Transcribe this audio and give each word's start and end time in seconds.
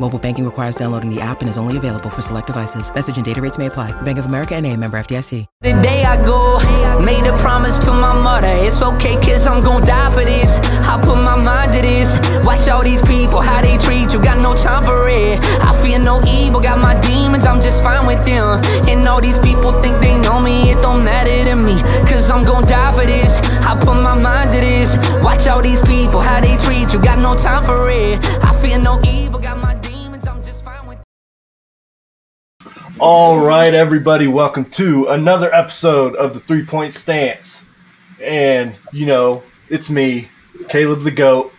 Mobile 0.00 0.18
banking 0.18 0.44
requires 0.44 0.74
downloading 0.74 1.08
the 1.08 1.20
app 1.20 1.40
and 1.40 1.48
is 1.48 1.56
only 1.56 1.76
available 1.76 2.10
for 2.10 2.20
select 2.20 2.48
devices. 2.48 2.92
Message 2.92 3.16
and 3.16 3.24
data 3.24 3.40
rates 3.40 3.58
may 3.58 3.66
apply. 3.66 3.92
Bank 4.02 4.18
of 4.18 4.26
America 4.26 4.56
and 4.56 4.66
a 4.66 4.76
member 4.76 4.98
FDIC. 4.98 5.46
The 5.62 5.70
day 5.86 6.02
I 6.02 6.18
go, 6.18 6.58
made 6.98 7.22
a 7.30 7.36
promise 7.38 7.78
to 7.86 7.92
my 7.94 8.10
mother. 8.10 8.50
It's 8.50 8.82
okay, 8.82 9.14
cause 9.22 9.46
I'm 9.46 9.62
gon' 9.62 9.82
die 9.86 10.10
for 10.10 10.26
this. 10.26 10.58
I 10.90 10.98
put 10.98 11.22
my 11.22 11.38
mind 11.38 11.70
to 11.78 11.80
this. 11.80 12.18
Watch 12.42 12.66
all 12.66 12.82
these 12.82 13.06
people, 13.06 13.38
how 13.38 13.62
they 13.62 13.78
treat 13.78 14.10
you. 14.10 14.18
Got 14.18 14.42
no 14.42 14.58
time 14.58 14.82
for 14.82 14.98
it. 15.06 15.38
I 15.62 15.70
fear 15.78 16.02
no 16.02 16.18
evil, 16.26 16.58
got 16.58 16.82
my 16.82 16.98
demons, 16.98 17.46
I'm 17.46 17.62
just 17.62 17.78
fine 17.86 18.02
with 18.02 18.26
them. 18.26 18.58
And 18.90 19.06
all 19.06 19.22
these 19.22 19.38
people 19.38 19.78
think 19.78 20.02
they 20.02 20.18
know 20.26 20.42
me, 20.42 20.74
it 20.74 20.82
don't 20.82 21.06
matter 21.06 21.30
to 21.30 21.54
me. 21.54 21.78
Cause 22.10 22.26
I'm 22.34 22.42
gon' 22.42 22.66
die 22.66 22.92
for 22.98 23.06
this. 23.06 23.38
I 23.62 23.78
put 23.78 23.94
my 24.02 24.18
mind 24.18 24.50
to 24.54 24.60
this. 24.60 24.98
Watch 25.22 25.46
all 25.46 25.62
these 25.62 25.80
people, 25.86 26.18
how 26.18 26.42
they 26.42 26.58
treat 26.58 26.90
you. 26.90 26.98
Got 26.98 27.22
no 27.22 27.38
time 27.38 27.62
for 27.62 27.78
it. 27.86 28.18
I 28.42 28.50
fear 28.58 28.82
no 28.82 28.98
evil, 29.06 29.38
got 29.38 29.56
my 29.62 29.63
All 33.00 33.44
right, 33.44 33.74
everybody, 33.74 34.28
welcome 34.28 34.66
to 34.66 35.08
another 35.08 35.52
episode 35.52 36.14
of 36.14 36.32
the 36.32 36.38
Three 36.38 36.64
Point 36.64 36.92
Stance. 36.92 37.66
And, 38.22 38.76
you 38.92 39.06
know, 39.06 39.42
it's 39.68 39.90
me, 39.90 40.28
Kaleb 40.68 41.02
the 41.02 41.10
GOAT. 41.10 41.52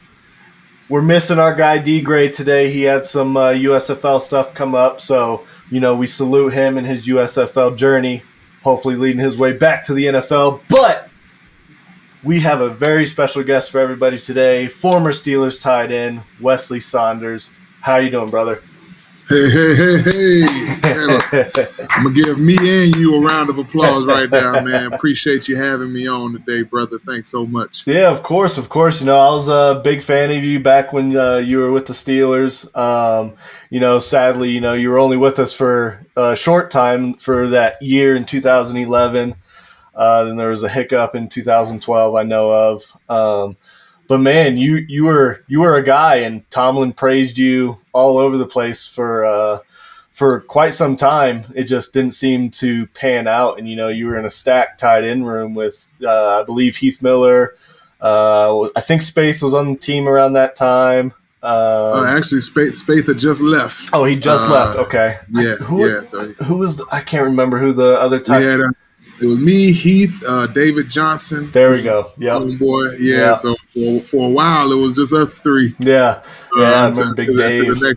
We're 0.87 1.01
missing 1.01 1.37
our 1.37 1.53
guy 1.53 1.77
D 1.77 1.99
Gray 1.99 2.29
today. 2.29 2.71
He 2.71 2.83
had 2.83 3.03
some 3.03 3.35
uh, 3.35 3.49
USFL 3.49 4.21
stuff 4.21 4.53
come 4.53 4.75
up, 4.75 5.01
so, 5.01 5.45
you 5.69 5.81
know, 5.81 5.93
we 5.93 6.07
salute 6.07 6.53
him 6.53 6.77
in 6.77 6.85
his 6.85 7.05
USFL 7.05 7.75
journey, 7.75 8.23
hopefully 8.63 8.95
leading 8.95 9.19
his 9.19 9.37
way 9.37 9.51
back 9.51 9.85
to 9.87 9.93
the 9.93 10.05
NFL. 10.05 10.61
But 10.69 11.09
we 12.23 12.39
have 12.39 12.61
a 12.61 12.69
very 12.69 13.05
special 13.05 13.43
guest 13.43 13.71
for 13.71 13.79
everybody 13.81 14.17
today, 14.17 14.69
former 14.69 15.11
Steelers 15.11 15.61
tight 15.61 15.91
end, 15.91 16.23
Weslye 16.39 16.81
Saunders. 16.81 17.51
How 17.81 17.97
you 17.97 18.09
doing, 18.09 18.29
brother? 18.29 18.61
Hey, 19.27 19.49
hey, 19.49 19.75
hey, 19.75 20.01
hey. 20.03 21.65
I'm 21.89 22.03
going 22.03 22.15
to 22.15 22.23
give 22.23 22.37
me 22.37 22.55
and 22.59 22.95
you 22.95 23.15
a 23.15 23.25
round 23.25 23.49
of 23.49 23.57
applause 23.57 24.05
right 24.05 24.29
now, 24.29 24.61
man. 24.61 24.93
Appreciate 24.93 25.47
you 25.47 25.55
having 25.55 25.91
me 25.91 26.07
on 26.07 26.33
today, 26.33 26.61
brother. 26.61 26.99
Thanks 26.99 27.31
so 27.31 27.43
much. 27.43 27.81
Yeah, 27.87 28.11
of 28.11 28.21
course, 28.21 28.59
of 28.59 28.69
course. 28.69 28.99
You 28.99 29.07
know, 29.07 29.17
I 29.17 29.31
was 29.31 29.47
a 29.47 29.81
big 29.83 30.03
fan 30.03 30.29
of 30.29 30.43
you 30.43 30.59
back 30.59 30.93
when 30.93 31.17
uh, 31.17 31.37
you 31.37 31.57
were 31.57 31.71
with 31.71 31.87
the 31.87 31.93
Steelers. 31.93 32.75
Um, 32.77 33.33
you 33.71 33.79
know, 33.79 33.97
sadly, 33.97 34.51
you 34.51 34.61
know, 34.61 34.73
you 34.73 34.91
were 34.91 34.99
only 34.99 35.17
with 35.17 35.39
us 35.39 35.53
for 35.53 36.05
a 36.15 36.35
short 36.35 36.69
time 36.69 37.15
for 37.15 37.47
that 37.47 37.81
year 37.81 38.15
in 38.15 38.25
2011. 38.25 39.33
Uh, 39.95 40.25
then 40.25 40.35
there 40.35 40.49
was 40.49 40.61
a 40.61 40.69
hiccup 40.69 41.15
in 41.15 41.29
2012, 41.29 42.15
I 42.15 42.23
know 42.23 42.51
of. 42.51 42.83
Um, 43.09 43.57
but 44.07 44.19
man, 44.19 44.57
you 44.57 44.85
you 44.87 45.05
were 45.05 45.43
you 45.47 45.61
were 45.61 45.75
a 45.75 45.83
guy, 45.83 46.17
and 46.17 46.49
Tomlin 46.51 46.93
praised 46.93 47.37
you 47.37 47.77
all 47.93 48.17
over 48.17 48.37
the 48.37 48.45
place 48.45 48.87
for 48.87 49.25
uh, 49.25 49.59
for 50.11 50.41
quite 50.41 50.73
some 50.73 50.95
time. 50.95 51.43
It 51.55 51.63
just 51.65 51.93
didn't 51.93 52.11
seem 52.13 52.49
to 52.51 52.87
pan 52.87 53.27
out, 53.27 53.57
and 53.59 53.67
you 53.69 53.75
know 53.75 53.87
you 53.89 54.07
were 54.07 54.17
in 54.19 54.25
a 54.25 54.31
stacked 54.31 54.79
tight 54.79 55.03
end 55.03 55.27
room 55.27 55.55
with 55.55 55.89
uh, 56.03 56.41
I 56.41 56.43
believe 56.43 56.75
Heath 56.77 57.01
Miller. 57.01 57.55
Uh, 58.01 58.69
I 58.75 58.81
think 58.81 59.01
Spaeth 59.01 59.41
was 59.41 59.53
on 59.53 59.73
the 59.73 59.77
team 59.79 60.07
around 60.07 60.33
that 60.33 60.55
time. 60.55 61.13
Uh, 61.41 61.91
Um, 61.93 62.05
actually, 62.05 62.41
Spaeth, 62.41 62.83
Spaeth 62.83 63.07
had 63.07 63.17
just 63.19 63.41
left. 63.41 63.89
oh, 63.93 64.03
he 64.03 64.15
just 64.15 64.47
uh, 64.47 64.51
left. 64.53 64.77
Okay. 64.77 65.19
Yeah, 65.31 65.55
Who, 65.55 65.87
yeah. 65.87 66.03
So 66.03 66.21
who 66.43 66.57
was? 66.57 66.77
The, 66.77 66.85
I 66.91 67.01
can't 67.01 67.23
remember 67.25 67.57
who 67.59 67.71
the 67.71 67.99
other 67.99 68.19
tight. 68.19 68.41
had, 68.41 68.61
uh, 68.61 68.67
it 69.21 69.25
was 69.25 69.39
me, 69.39 69.71
Heath, 69.71 70.23
uh, 70.27 70.47
David 70.47 70.89
Johnson. 70.89 71.49
There 71.51 71.71
we 71.71 71.81
go. 71.81 72.11
Yep. 72.17 72.33
Homeboy. 72.41 72.95
Yeah, 72.99 73.17
Yeah. 73.17 73.33
so 73.35 73.55
for, 73.73 73.99
for 74.01 74.29
a 74.29 74.31
while, 74.31 74.71
it 74.71 74.75
was 74.79 74.93
just 74.93 75.13
us 75.13 75.37
three. 75.37 75.75
Yeah. 75.79 76.21
Yeah. 76.57 76.87
Until- 76.87 77.03
remember 77.03 77.15
Big 77.15 77.29
until 77.29 77.75
Dave. 77.75 77.83
year. 77.87 77.95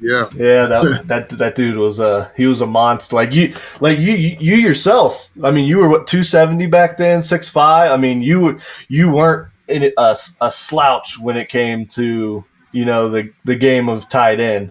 Yeah. 0.00 0.28
Yeah, 0.36 0.66
that 0.66 1.02
that 1.08 1.28
that 1.30 1.54
dude 1.56 1.76
was 1.76 1.98
uh 1.98 2.28
he 2.36 2.46
was 2.46 2.60
a 2.60 2.66
monster. 2.66 3.16
Like 3.16 3.32
you, 3.32 3.54
like 3.80 3.98
you 3.98 4.12
you 4.14 4.36
you 4.38 4.54
yourself. 4.56 5.28
I 5.42 5.50
mean, 5.50 5.66
you 5.66 5.78
were 5.78 5.88
what 5.88 6.06
two 6.06 6.22
seventy 6.22 6.66
back 6.66 6.96
then, 6.98 7.20
six 7.20 7.48
five. 7.48 7.90
I 7.90 7.96
mean, 7.96 8.22
you 8.22 8.60
you 8.88 9.12
weren't 9.12 9.48
in 9.66 9.92
a, 9.98 10.16
a 10.40 10.50
slouch 10.50 11.18
when 11.18 11.36
it 11.36 11.48
came 11.48 11.86
to 11.86 12.44
you 12.72 12.84
know 12.84 13.08
the 13.08 13.30
the 13.44 13.56
game 13.56 13.88
of 13.88 14.08
tight 14.08 14.38
end. 14.38 14.70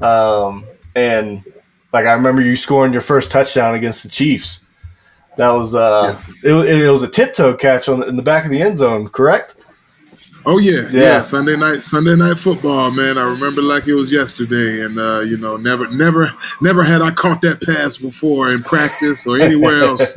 Um, 0.00 0.66
and 0.96 1.44
like 1.92 2.06
I 2.06 2.14
remember 2.14 2.42
you 2.42 2.56
scoring 2.56 2.92
your 2.92 3.00
first 3.02 3.30
touchdown 3.30 3.74
against 3.76 4.02
the 4.02 4.08
Chiefs. 4.08 4.64
That 5.38 5.52
was 5.52 5.74
uh, 5.74 6.08
Yes. 6.10 6.28
it, 6.44 6.82
it 6.82 6.90
was 6.90 7.02
a 7.02 7.08
tiptoe 7.08 7.56
catch 7.56 7.88
on 7.88 8.02
in 8.06 8.16
the 8.16 8.22
back 8.22 8.44
of 8.44 8.50
the 8.50 8.60
end 8.60 8.76
zone, 8.78 9.08
correct? 9.08 9.54
Oh 10.46 10.58
yeah, 10.58 10.82
Yeah. 10.90 11.00
yeah, 11.00 11.22
Sunday 11.22 11.56
night, 11.56 11.82
Sunday 11.82 12.16
night 12.16 12.38
football, 12.38 12.90
man. 12.90 13.18
I 13.18 13.22
remember 13.22 13.60
like 13.60 13.86
it 13.86 13.94
was 13.94 14.10
yesterday, 14.10 14.82
and 14.84 14.98
uh, 14.98 15.20
you 15.20 15.36
know, 15.36 15.56
never, 15.56 15.88
never, 15.90 16.32
never 16.60 16.82
had 16.84 17.02
I 17.02 17.10
caught 17.10 17.40
that 17.42 17.60
pass 17.62 17.96
before 17.98 18.50
in 18.50 18.62
practice 18.62 19.26
or 19.26 19.38
anywhere 19.38 19.78
else. 19.88 20.14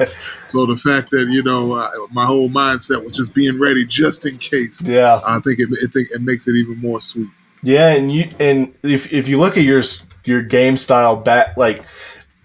so 0.48 0.66
the 0.66 0.78
fact 0.78 1.10
that 1.12 1.28
you 1.30 1.44
know 1.44 1.76
I, 1.76 1.90
my 2.12 2.26
whole 2.26 2.50
mindset 2.50 3.04
was 3.04 3.14
just 3.16 3.34
being 3.34 3.60
ready 3.60 3.86
just 3.86 4.26
in 4.26 4.38
case. 4.38 4.82
Yeah. 4.84 5.20
I 5.26 5.40
think 5.40 5.60
it, 5.60 5.70
I 5.72 5.88
think 5.92 6.10
it 6.12 6.22
makes 6.22 6.48
it 6.48 6.56
even 6.56 6.78
more 6.78 7.02
sweet. 7.02 7.28
Yeah, 7.64 7.90
and 7.94 8.12
you 8.12 8.30
and 8.40 8.74
if 8.84 9.12
if 9.14 9.28
you 9.28 9.38
look 9.40 9.58
at 9.58 9.64
your 9.64 9.84
your 10.24 10.42
game 10.44 10.78
style 10.78 11.16
back 11.16 11.58
like 11.58 11.84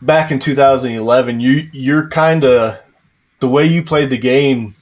back 0.03 0.31
in 0.31 0.39
2011, 0.39 1.41
you 1.41 1.69
you're 1.73 2.09
kind 2.09 2.45
of 2.45 2.79
the 3.41 3.49
way 3.49 3.67
you 3.67 3.83
played 3.83 4.11
the 4.11 4.19
game. 4.19 4.75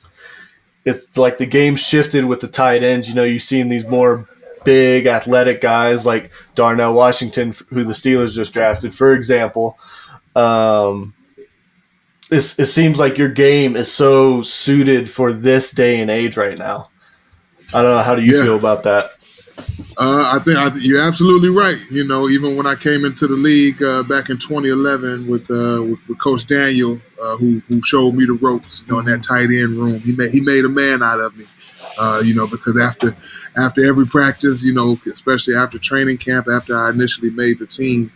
It's 0.85 1.17
like 1.17 1.39
the 1.39 1.47
game 1.47 1.77
shifted 1.77 2.25
with 2.27 2.41
the 2.41 2.49
tight 2.49 2.83
ends. 2.83 3.09
You 3.09 3.15
know, 3.15 3.25
you've 3.25 3.43
seen 3.43 3.69
these 3.69 3.87
more 3.87 4.29
big 4.65 5.07
athletic 5.07 5.61
guys 5.61 6.05
like 6.07 6.31
Darnell 6.55 6.95
Washington, 6.95 7.53
who 7.71 7.85
the 7.85 7.93
Steelers 7.93 8.35
just 8.35 8.53
drafted, 8.53 8.95
for 8.95 9.13
example. 9.15 9.79
Um, 10.37 11.15
it's, 12.31 12.59
it 12.59 12.67
seems 12.67 12.99
like 12.99 13.19
your 13.19 13.29
game 13.29 13.77
is 13.77 13.93
so 13.93 14.43
suited 14.43 15.09
for 15.09 15.33
this 15.33 15.71
day 15.71 16.01
and 16.01 16.11
age 16.11 16.37
right 16.37 16.57
now. 16.59 16.91
I 17.73 17.83
don't 17.83 17.93
know. 17.97 18.03
How 18.03 18.15
do 18.15 18.23
you 18.23 18.37
Yeah. 18.37 18.43
feel 18.45 18.57
about 18.57 18.83
that? 18.85 19.13
Uh, 19.97 20.33
I 20.35 20.41
think 20.41 20.59
I, 20.59 20.71
you're 20.81 21.01
absolutely 21.01 21.51
right. 21.51 21.79
You 21.91 22.05
know, 22.07 22.29
even 22.29 22.57
when 22.57 22.67
I 22.67 22.75
came 22.75 23.05
into 23.05 23.27
the 23.29 23.35
league 23.35 23.81
uh, 23.83 24.03
back 24.03 24.29
in 24.29 24.39
2011 24.39 25.29
with, 25.29 25.43
uh, 25.51 25.83
with 25.83 26.09
with 26.09 26.19
Coach 26.19 26.47
Daniel, 26.47 27.01
uh, 27.23 27.37
who 27.37 27.61
who 27.69 27.81
showed 27.83 28.15
me 28.15 28.27
the 28.27 28.33
ropes, 28.33 28.83
you 28.85 28.93
know, 28.93 28.99
in 28.99 29.07
that 29.07 29.23
tight 29.23 29.51
end 29.51 29.77
room, 29.77 30.01
he 30.01 30.13
made 30.13 30.33
he 30.33 30.41
made 30.41 30.65
a 30.65 30.69
man 30.69 31.03
out 31.03 31.21
of 31.21 31.37
me. 31.37 31.45
Uh, 32.01 32.21
you 32.25 32.35
know, 32.35 32.47
because 32.49 32.79
after 32.81 33.17
after 33.57 33.87
every 33.87 34.07
practice, 34.07 34.65
you 34.65 34.75
know, 34.75 34.99
especially 35.07 35.55
after 35.55 35.79
training 35.79 36.19
camp, 36.19 36.49
after 36.53 36.77
I 36.79 36.91
initially 36.91 37.31
made 37.31 37.61
the 37.61 37.67
team, 37.67 38.11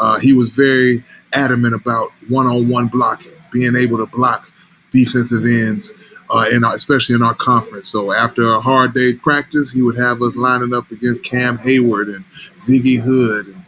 uh, 0.00 0.18
he 0.18 0.32
was 0.32 0.50
very 0.50 1.04
adamant 1.32 1.74
about 1.74 2.08
one-on-one 2.28 2.88
blocking, 2.88 3.32
being 3.52 3.76
able 3.76 3.98
to 3.98 4.06
block 4.06 4.50
defensive 4.90 5.44
ends 5.44 5.92
uh, 6.30 6.46
in 6.52 6.64
our, 6.64 6.74
especially 6.74 7.16
in 7.16 7.22
our 7.22 7.34
conference. 7.34 7.88
So 7.88 8.12
after 8.12 8.42
a 8.52 8.60
hard 8.60 8.94
day's 8.94 9.16
practice, 9.16 9.72
he 9.72 9.82
would 9.82 9.98
have 9.98 10.22
us 10.22 10.36
lining 10.36 10.72
up 10.72 10.90
against 10.90 11.24
Cam 11.24 11.58
Heyward 11.58 12.14
and 12.14 12.24
Ziggy 12.56 13.00
Hood 13.00 13.48
and 13.48 13.64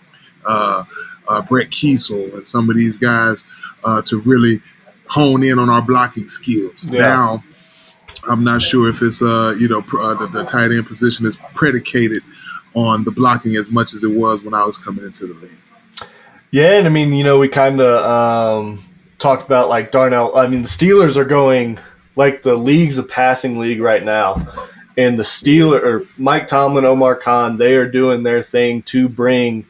uh, 0.46 0.84
uh, 1.28 1.42
Brett 1.42 1.70
Keisel 1.70 2.34
and 2.34 2.46
some 2.46 2.70
of 2.70 2.76
these 2.76 2.96
guys 2.96 3.44
uh, 3.84 4.02
to 4.02 4.20
really 4.20 4.60
hone 5.08 5.42
in 5.42 5.58
on 5.58 5.68
our 5.68 5.82
blocking 5.82 6.28
skills. 6.28 6.88
Yeah. 6.88 7.00
Now, 7.00 7.44
I'm 8.28 8.44
not 8.44 8.62
sure 8.62 8.88
if 8.88 9.02
it's 9.02 9.20
uh, 9.20 9.54
you 9.58 9.69
know 9.69 9.82
pr- 9.82 10.00
uh, 10.00 10.14
the, 10.14 10.26
the 10.28 10.44
tight 10.44 10.70
end 10.70 10.87
position 10.87 11.26
is 11.26 11.37
predicated 11.54 12.22
on 12.75 13.04
the 13.04 13.10
blocking 13.10 13.56
as 13.56 13.70
much 13.70 13.92
as 13.92 14.04
it 14.04 14.10
was 14.10 14.42
when 14.42 14.54
I 14.54 14.64
was 14.64 14.78
coming 14.78 15.04
into 15.04 15.26
the 15.26 15.34
league. 15.34 15.50
Yeah, 16.52 16.78
and 16.78 16.87
I 16.87 16.90
mean, 16.90 17.12
you 17.14 17.25
know, 17.25 17.38
we 17.38 17.48
kind 17.48 17.81
of 17.81 18.04
um, 18.04 18.78
talked 19.19 19.44
about 19.44 19.69
like 19.69 19.90
Darnell. 19.90 20.37
I 20.37 20.46
mean, 20.46 20.62
the 20.62 20.69
Steelers 20.69 21.16
are 21.16 21.25
going 21.25 21.78
like 22.17 22.43
the 22.43 22.56
league's 22.56 22.99
a 22.99 23.03
passing 23.03 23.59
league 23.59 23.81
right 23.81 24.05
now, 24.05 24.47
and 24.97 25.19
the 25.19 25.23
Steeler 25.23 25.82
or 25.82 26.06
Mike 26.19 26.49
Tomlin, 26.49 26.85
Omar 26.85 27.17
Khan, 27.17 27.56
they 27.56 27.75
are 27.76 27.88
doing 27.88 28.23
their 28.23 28.43
thing 28.43 28.82
to 28.82 29.09
bring 29.09 29.67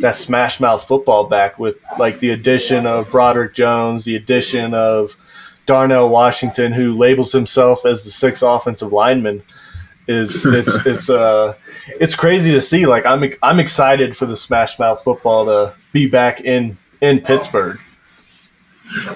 that 0.00 0.14
smash 0.14 0.60
mouth 0.60 0.86
football 0.86 1.24
back 1.24 1.58
with 1.58 1.76
like 1.98 2.18
the 2.18 2.30
addition 2.30 2.86
of 2.86 3.10
Broderick 3.10 3.54
Jones, 3.54 4.04
the 4.04 4.16
addition 4.16 4.74
of 4.74 5.16
Darnell 5.66 6.08
Washington, 6.08 6.72
who 6.72 6.94
labels 6.94 7.32
himself 7.32 7.86
as 7.86 8.04
the 8.04 8.10
sixth 8.10 8.42
offensive 8.42 8.92
lineman. 8.92 9.42
It's 10.06 10.44
it's 10.44 10.74
it's 10.86 11.10
uh 11.10 11.54
it's 12.00 12.14
crazy 12.14 12.52
to 12.52 12.60
see. 12.60 12.86
Like 12.86 13.06
I'm 13.06 13.24
I'm 13.42 13.60
excited 13.60 14.16
for 14.16 14.26
the 14.26 14.36
smash 14.36 14.78
mouth 14.78 15.02
football 15.02 15.46
to 15.46 15.74
be 15.92 16.08
back 16.08 16.40
in 16.40 16.76
in 17.00 17.20
Pittsburgh. 17.20 17.78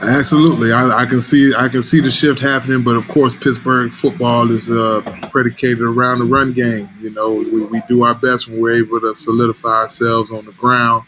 Absolutely, 0.03 0.73
I, 0.73 1.03
I, 1.03 1.07
can 1.07 1.21
see 1.21 1.53
I 1.55 1.69
can 1.69 1.83
see 1.83 2.01
the 2.01 2.11
shift 2.11 2.41
happening, 2.41 2.83
but 2.83 2.97
of 2.97 3.07
course, 3.07 3.35
Pittsburgh 3.35 3.93
football 3.93 4.51
is 4.51 4.71
uh, 4.71 5.03
predicated 5.31 5.83
around 5.83 6.21
the 6.21 6.25
run 6.25 6.53
game. 6.53 6.89
You 7.01 7.11
know, 7.11 7.35
we, 7.35 7.65
we 7.65 7.83
do 7.87 8.03
our 8.03 8.15
best 8.15 8.49
when 8.49 8.61
we're 8.61 8.83
able 8.83 9.01
to 9.01 9.15
solidify 9.15 9.69
ourselves 9.69 10.33
on 10.33 10.47
the 10.47 10.53
ground, 10.53 11.05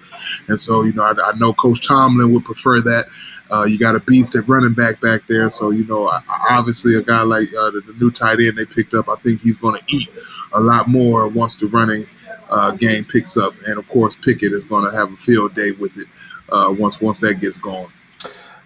and 0.49 0.61
so 0.61 0.83
you 0.83 0.93
know, 0.93 1.05
I, 1.05 1.13
I 1.13 1.33
know 1.39 1.55
Coach 1.55 1.87
Tomlin 1.87 2.33
would 2.33 2.45
prefer 2.45 2.81
that. 2.83 3.07
Uh, 3.51 3.65
you 3.65 3.79
got 3.79 3.97
a 3.97 4.01
beast 4.01 4.37
at 4.37 4.47
running 4.47 4.75
back 4.75 5.01
back 5.01 5.27
there, 5.27 5.49
so 5.49 5.71
you 5.71 5.87
know, 5.87 6.11
obviously, 6.51 6.97
a 6.97 7.03
guy 7.03 7.23
like 7.23 7.49
uh, 7.59 7.71
the, 7.71 7.81
the, 7.81 7.95
new 7.95 8.11
tight 8.11 8.39
end 8.41 8.57
they 8.57 8.67
picked 8.67 8.93
up, 8.93 9.09
I 9.09 9.17
think 9.17 9.41
he's 9.41 9.59
going 9.59 9.79
to 9.79 9.85
eat 9.89 10.09
a 10.53 10.61
lot 10.61 10.87
more 10.87 11.27
once 11.29 11.57
the 11.57 11.67
running 11.67 12.07
uh, 12.51 12.73
game 12.73 13.05
picks 13.05 13.37
up, 13.39 13.55
and 13.67 13.79
of 13.79 13.89
course, 13.89 14.17
Pickett 14.17 14.53
is 14.53 14.65
going 14.65 14.85
to 14.85 14.95
have 14.95 15.11
a 15.13 15.17
field 15.17 15.55
day 15.55 15.71
with 15.73 15.97
it 15.97 16.07
uh, 16.51 16.75
once 16.79 17.01
once 17.01 17.21
that 17.21 17.41
gets 17.41 17.57
going. 17.57 17.91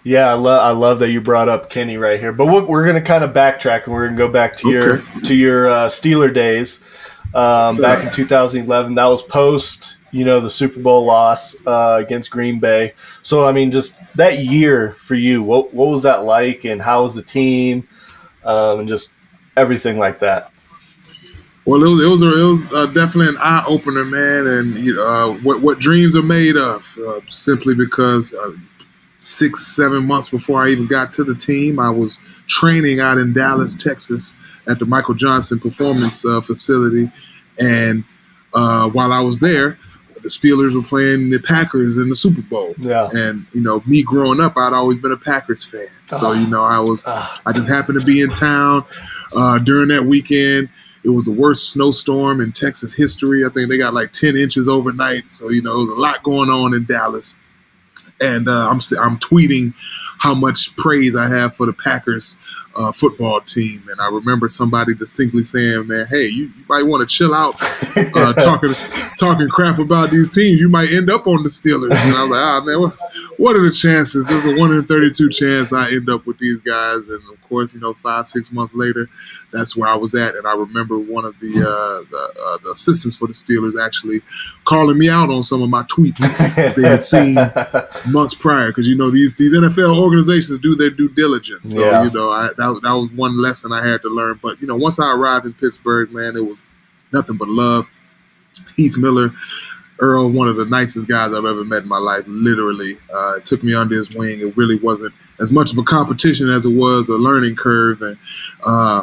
Yeah, 0.04 0.30
I 0.30 0.34
love 0.34 0.62
I 0.62 0.78
love 0.78 0.98
that 0.98 1.10
you 1.10 1.22
brought 1.22 1.48
up 1.48 1.70
Kenny 1.70 1.96
right 1.96 2.20
here. 2.20 2.32
But 2.32 2.46
we're, 2.46 2.64
we're 2.64 2.84
going 2.84 3.02
to 3.02 3.06
kind 3.06 3.24
of 3.24 3.32
backtrack 3.32 3.84
and 3.84 3.94
we're 3.94 4.06
going 4.06 4.16
to 4.16 4.26
go 4.26 4.30
back 4.30 4.54
to 4.58 4.68
okay. 4.68 4.72
your 4.74 5.22
to 5.22 5.34
your 5.34 5.68
uh, 5.68 5.88
Steeler 5.88 6.32
days 6.32 6.82
um, 7.34 7.76
back 7.76 8.04
in 8.04 8.12
2011. 8.12 8.94
That 8.94 9.06
was 9.06 9.22
post 9.22 9.96
you 10.14 10.24
know 10.24 10.40
the 10.40 10.50
Super 10.50 10.78
Bowl 10.80 11.04
loss 11.04 11.56
uh, 11.66 12.00
against 12.04 12.30
Green 12.30 12.60
Bay. 12.60 12.92
So 13.22 13.48
I 13.48 13.52
mean, 13.52 13.72
just 13.72 13.98
that 14.14 14.40
year 14.40 14.92
for 14.92 15.14
you, 15.14 15.42
what 15.42 15.74
what 15.74 15.88
was 15.88 16.02
that 16.02 16.24
like, 16.24 16.64
and 16.64 16.80
how 16.80 17.02
was 17.02 17.14
the 17.14 17.22
team, 17.22 17.88
um, 18.44 18.80
and 18.80 18.88
just 18.88 19.10
everything 19.56 19.98
like 19.98 20.20
that. 20.20 20.52
Well, 21.64 21.82
it 21.82 21.90
was 21.90 22.02
it 22.02 22.08
was, 22.08 22.22
it 22.22 22.26
was 22.26 22.74
uh, 22.74 22.86
definitely 22.92 23.34
an 23.34 23.38
eye 23.40 23.64
opener, 23.66 24.04
man, 24.04 24.46
and 24.46 24.98
uh, 24.98 25.32
what 25.42 25.62
what 25.62 25.80
dreams 25.80 26.14
are 26.14 26.22
made 26.22 26.56
of. 26.56 26.96
Uh, 26.96 27.20
simply 27.30 27.74
because 27.74 28.34
uh, 28.34 28.52
six, 29.18 29.66
seven 29.74 30.06
months 30.06 30.28
before 30.28 30.64
I 30.64 30.68
even 30.68 30.86
got 30.86 31.12
to 31.12 31.24
the 31.24 31.34
team. 31.34 31.78
I 31.78 31.90
was 31.90 32.18
training 32.46 33.00
out 33.00 33.18
in 33.18 33.32
Dallas, 33.32 33.74
Texas, 33.74 34.34
at 34.66 34.78
the 34.78 34.86
Michael 34.86 35.14
Johnson 35.14 35.58
Performance 35.58 36.24
uh, 36.24 36.40
Facility, 36.40 37.10
and 37.58 38.04
uh, 38.54 38.88
while 38.90 39.12
I 39.12 39.20
was 39.20 39.40
there, 39.40 39.78
the 40.24 40.30
Steelers 40.30 40.74
were 40.74 40.86
playing 40.86 41.30
the 41.30 41.38
Packers 41.38 41.98
in 41.98 42.08
the 42.08 42.14
Super 42.14 42.40
Bowl. 42.40 42.74
Yeah. 42.78 43.08
And 43.12 43.46
you 43.52 43.60
know, 43.60 43.82
me 43.86 44.02
growing 44.02 44.40
up, 44.40 44.56
I'd 44.56 44.72
always 44.72 44.98
been 44.98 45.12
a 45.12 45.18
Packers 45.18 45.64
fan. 45.64 45.86
So 46.06 46.32
you 46.32 46.46
know, 46.46 46.62
I 46.62 46.78
was, 46.78 47.04
I 47.06 47.52
just 47.54 47.68
happened 47.68 48.00
to 48.00 48.06
be 48.06 48.22
in 48.22 48.30
town 48.30 48.84
uh, 49.34 49.58
during 49.58 49.88
that 49.88 50.04
weekend. 50.04 50.70
It 51.04 51.10
was 51.10 51.24
the 51.24 51.32
worst 51.32 51.70
snowstorm 51.70 52.40
in 52.40 52.52
Texas 52.52 52.94
history. 52.94 53.44
I 53.44 53.50
think 53.50 53.68
they 53.68 53.76
got 53.76 53.92
like 53.92 54.12
10 54.12 54.36
inches 54.36 54.68
overnight. 54.68 55.30
So, 55.30 55.50
you 55.50 55.60
know, 55.60 55.72
there 55.72 55.78
was 55.78 55.98
a 55.98 56.00
lot 56.00 56.22
going 56.22 56.48
on 56.48 56.72
in 56.72 56.86
Dallas 56.86 57.34
and 58.20 58.48
uh, 58.48 58.68
I'm 58.68 58.80
I'm 59.00 59.18
tweeting 59.18 59.74
how 60.18 60.34
much 60.34 60.74
praise 60.76 61.16
I 61.16 61.28
have 61.28 61.56
for 61.56 61.66
the 61.66 61.72
Packers 61.72 62.36
uh, 62.76 62.92
football 62.92 63.40
team. 63.40 63.82
And 63.90 64.00
I 64.00 64.08
remember 64.08 64.48
somebody 64.48 64.94
distinctly 64.94 65.44
saying, 65.44 65.86
"Man, 65.86 66.06
hey, 66.06 66.26
you, 66.26 66.44
you 66.44 66.64
might 66.68 66.84
want 66.84 67.08
to 67.08 67.14
chill 67.14 67.34
out 67.34 67.54
uh, 67.96 68.32
talking 68.40 68.74
talking 69.18 69.48
crap 69.48 69.78
about 69.78 70.10
these 70.10 70.30
teams. 70.30 70.60
You 70.60 70.68
might 70.68 70.92
end 70.92 71.10
up 71.10 71.26
on 71.26 71.42
the 71.42 71.48
Steelers." 71.48 71.90
And 71.90 72.16
I 72.16 72.22
was 72.22 72.30
like, 72.30 72.40
"Ah, 72.40 72.60
man, 72.64 72.80
what, 72.80 72.96
what 73.38 73.56
are 73.56 73.62
the 73.62 73.70
chances? 73.70 74.26
There's 74.28 74.46
a 74.46 74.60
one 74.60 74.72
in 74.72 74.82
thirty-two 74.84 75.30
chance 75.30 75.72
I 75.72 75.90
end 75.90 76.08
up 76.10 76.26
with 76.26 76.38
these 76.38 76.60
guys." 76.60 77.02
And 77.08 77.22
of 77.32 77.48
course, 77.48 77.74
you 77.74 77.80
know, 77.80 77.94
five 77.94 78.26
six 78.28 78.52
months 78.52 78.74
later, 78.74 79.08
that's 79.52 79.76
where 79.76 79.88
I 79.88 79.94
was 79.94 80.14
at. 80.14 80.34
And 80.34 80.46
I 80.46 80.54
remember 80.54 80.98
one 80.98 81.24
of 81.24 81.38
the 81.40 81.48
uh, 81.48 82.04
the, 82.10 82.42
uh, 82.46 82.58
the 82.64 82.70
assistants 82.70 83.16
for 83.16 83.26
the 83.26 83.34
Steelers 83.34 83.74
actually 83.84 84.20
calling 84.64 84.98
me 84.98 85.08
out 85.08 85.30
on 85.30 85.44
some 85.44 85.62
of 85.62 85.68
my 85.68 85.82
tweets 85.82 86.20
they 86.74 86.88
had 86.88 87.02
seen 87.02 87.34
months 88.12 88.34
prior 88.34 88.68
because 88.68 88.88
you 88.88 88.96
know 88.96 89.10
these 89.10 89.36
these 89.36 89.54
NFL 89.54 90.00
organizations 90.00 90.58
do 90.58 90.74
their 90.74 90.90
due 90.90 91.08
diligence. 91.10 91.72
So 91.74 91.84
yeah. 91.84 92.04
you 92.04 92.10
know, 92.10 92.30
I, 92.30 92.50
that, 92.72 92.80
that 92.82 92.92
was 92.92 93.10
one 93.12 93.40
lesson 93.40 93.72
I 93.72 93.86
had 93.86 94.02
to 94.02 94.08
learn. 94.08 94.38
But 94.42 94.60
you 94.60 94.66
know, 94.66 94.76
once 94.76 94.98
I 94.98 95.12
arrived 95.12 95.46
in 95.46 95.54
Pittsburgh, 95.54 96.12
man, 96.12 96.36
it 96.36 96.44
was 96.44 96.58
nothing 97.12 97.36
but 97.36 97.48
love. 97.48 97.90
Heath 98.76 98.96
Miller, 98.96 99.30
Earl, 99.98 100.30
one 100.30 100.48
of 100.48 100.56
the 100.56 100.64
nicest 100.64 101.08
guys 101.08 101.32
I've 101.32 101.44
ever 101.44 101.64
met 101.64 101.82
in 101.82 101.88
my 101.88 101.98
life. 101.98 102.24
Literally, 102.26 102.94
uh, 103.12 103.40
took 103.40 103.62
me 103.62 103.74
under 103.74 103.94
his 103.94 104.12
wing. 104.12 104.40
It 104.40 104.56
really 104.56 104.76
wasn't 104.76 105.14
as 105.40 105.50
much 105.52 105.72
of 105.72 105.78
a 105.78 105.82
competition 105.82 106.48
as 106.48 106.66
it 106.66 106.74
was 106.74 107.08
a 107.08 107.16
learning 107.16 107.56
curve, 107.56 108.02
and 108.02 108.16
uh, 108.64 109.02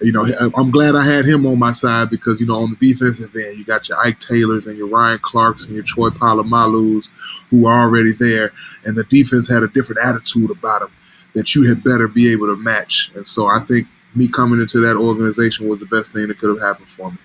you 0.00 0.12
know, 0.12 0.26
I'm 0.56 0.70
glad 0.70 0.94
I 0.94 1.04
had 1.04 1.24
him 1.24 1.46
on 1.46 1.58
my 1.58 1.72
side 1.72 2.10
because 2.10 2.40
you 2.40 2.46
know, 2.46 2.62
on 2.62 2.70
the 2.70 2.76
defensive 2.76 3.34
end, 3.34 3.58
you 3.58 3.64
got 3.64 3.88
your 3.88 3.98
Ike 3.98 4.20
Taylors 4.20 4.66
and 4.66 4.76
your 4.76 4.88
Ryan 4.88 5.18
Clarks 5.20 5.66
and 5.66 5.74
your 5.74 5.84
Troy 5.84 6.08
Polamalu's 6.08 7.08
who 7.50 7.66
are 7.66 7.82
already 7.82 8.12
there, 8.12 8.52
and 8.84 8.96
the 8.96 9.04
defense 9.04 9.48
had 9.48 9.62
a 9.62 9.68
different 9.68 10.00
attitude 10.04 10.50
about 10.50 10.80
them 10.80 10.90
that 11.34 11.54
you 11.54 11.68
had 11.68 11.82
better 11.82 12.08
be 12.08 12.32
able 12.32 12.46
to 12.46 12.56
match. 12.56 13.10
And 13.14 13.26
so 13.26 13.46
I 13.46 13.60
think 13.60 13.88
me 14.14 14.28
coming 14.28 14.60
into 14.60 14.80
that 14.80 14.96
organization 14.96 15.68
was 15.68 15.80
the 15.80 15.86
best 15.86 16.14
thing 16.14 16.28
that 16.28 16.38
could 16.38 16.50
have 16.50 16.60
happened 16.60 16.88
for 16.88 17.10
me. 17.10 17.18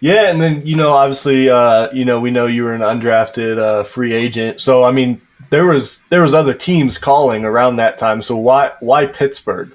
Yeah, 0.00 0.30
and 0.30 0.40
then 0.40 0.64
you 0.64 0.76
know, 0.76 0.92
obviously, 0.92 1.50
uh, 1.50 1.92
you 1.92 2.04
know, 2.04 2.20
we 2.20 2.30
know 2.30 2.46
you 2.46 2.64
were 2.64 2.74
an 2.74 2.82
undrafted 2.82 3.58
uh, 3.58 3.82
free 3.82 4.12
agent. 4.12 4.60
So 4.60 4.84
I 4.84 4.92
mean, 4.92 5.20
there 5.50 5.66
was 5.66 6.02
there 6.10 6.22
was 6.22 6.34
other 6.34 6.54
teams 6.54 6.98
calling 6.98 7.44
around 7.44 7.76
that 7.76 7.98
time. 7.98 8.22
So 8.22 8.36
why 8.36 8.72
why 8.80 9.06
Pittsburgh? 9.06 9.72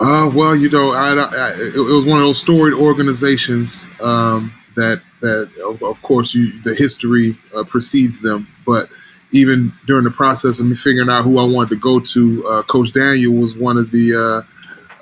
Uh, 0.00 0.28
well, 0.34 0.56
you 0.56 0.68
know, 0.68 0.90
I, 0.90 1.12
I, 1.12 1.50
it 1.72 1.78
was 1.78 2.04
one 2.04 2.18
of 2.18 2.24
those 2.24 2.40
storied 2.40 2.74
organizations 2.74 3.86
um, 4.02 4.52
that 4.74 5.00
that 5.20 5.48
of, 5.64 5.82
of, 5.84 6.02
course 6.02 6.34
you 6.34 6.60
the 6.62 6.74
history 6.74 7.36
uh, 7.56 7.62
precedes 7.62 8.20
them, 8.20 8.48
but 8.66 8.88
even 9.34 9.72
during 9.84 10.04
the 10.04 10.12
process 10.12 10.60
of 10.60 10.66
me 10.66 10.76
figuring 10.76 11.10
out 11.10 11.24
who 11.24 11.40
I 11.40 11.44
wanted 11.44 11.70
to 11.70 11.76
go 11.76 11.98
to, 11.98 12.46
uh, 12.46 12.62
Coach 12.62 12.92
Daniel 12.92 13.34
was 13.34 13.56
one 13.56 13.76
of 13.76 13.90
the 13.90 14.46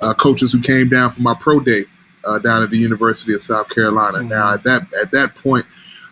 uh, 0.01 0.03
uh, 0.03 0.13
coaches 0.15 0.51
who 0.51 0.59
came 0.59 0.89
down 0.89 1.11
for 1.11 1.21
my 1.21 1.35
pro 1.39 1.59
day 1.59 1.83
uh, 2.25 2.39
down 2.39 2.63
at 2.63 2.71
the 2.71 2.77
University 2.77 3.35
of 3.35 3.43
South 3.43 3.69
Carolina. 3.69 4.17
Mm-hmm. 4.17 4.29
Now 4.29 4.55
at 4.55 4.63
that 4.63 4.81
at 4.99 5.11
that 5.11 5.35
point, 5.35 5.65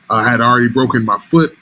I 0.08 0.30
had 0.30 0.40
already 0.40 0.70
broken 0.70 1.04
my 1.04 1.18
foot. 1.18 1.58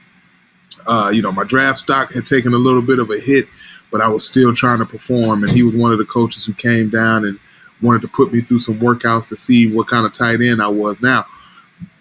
Uh, 0.86 1.12
you 1.14 1.22
know, 1.22 1.32
my 1.32 1.46
draft 1.46 1.78
stock 1.78 2.14
had 2.14 2.26
taken 2.26 2.54
a 2.54 2.58
little 2.58 2.82
bit 2.82 3.00
of 3.00 3.10
a 3.10 3.20
hit, 3.20 3.46
but 3.90 4.02
I 4.02 4.10
was 4.10 4.28
still 4.28 4.54
trying 4.54 4.80
to 4.80 4.86
perform. 4.86 5.44
And 5.44 5.52
he 5.54 5.64
was 5.64 5.76
one 5.76 5.94
of 5.94 5.98
the 5.98 6.06
coaches 6.06 6.46
who 6.46 6.54
came 6.54 6.90
down 6.90 7.24
and 7.24 7.40
wanted 7.82 8.02
to 8.02 8.10
put 8.10 8.34
me 8.34 8.42
through 8.42 8.60
some 8.60 8.80
workouts 8.80 9.30
to 9.30 9.38
see 9.38 9.72
what 9.72 9.88
kind 9.88 10.06
of 10.06 10.14
tight 10.14 10.42
end 10.42 10.62
I 10.62 10.68
was. 10.68 11.02
Now, 11.02 11.26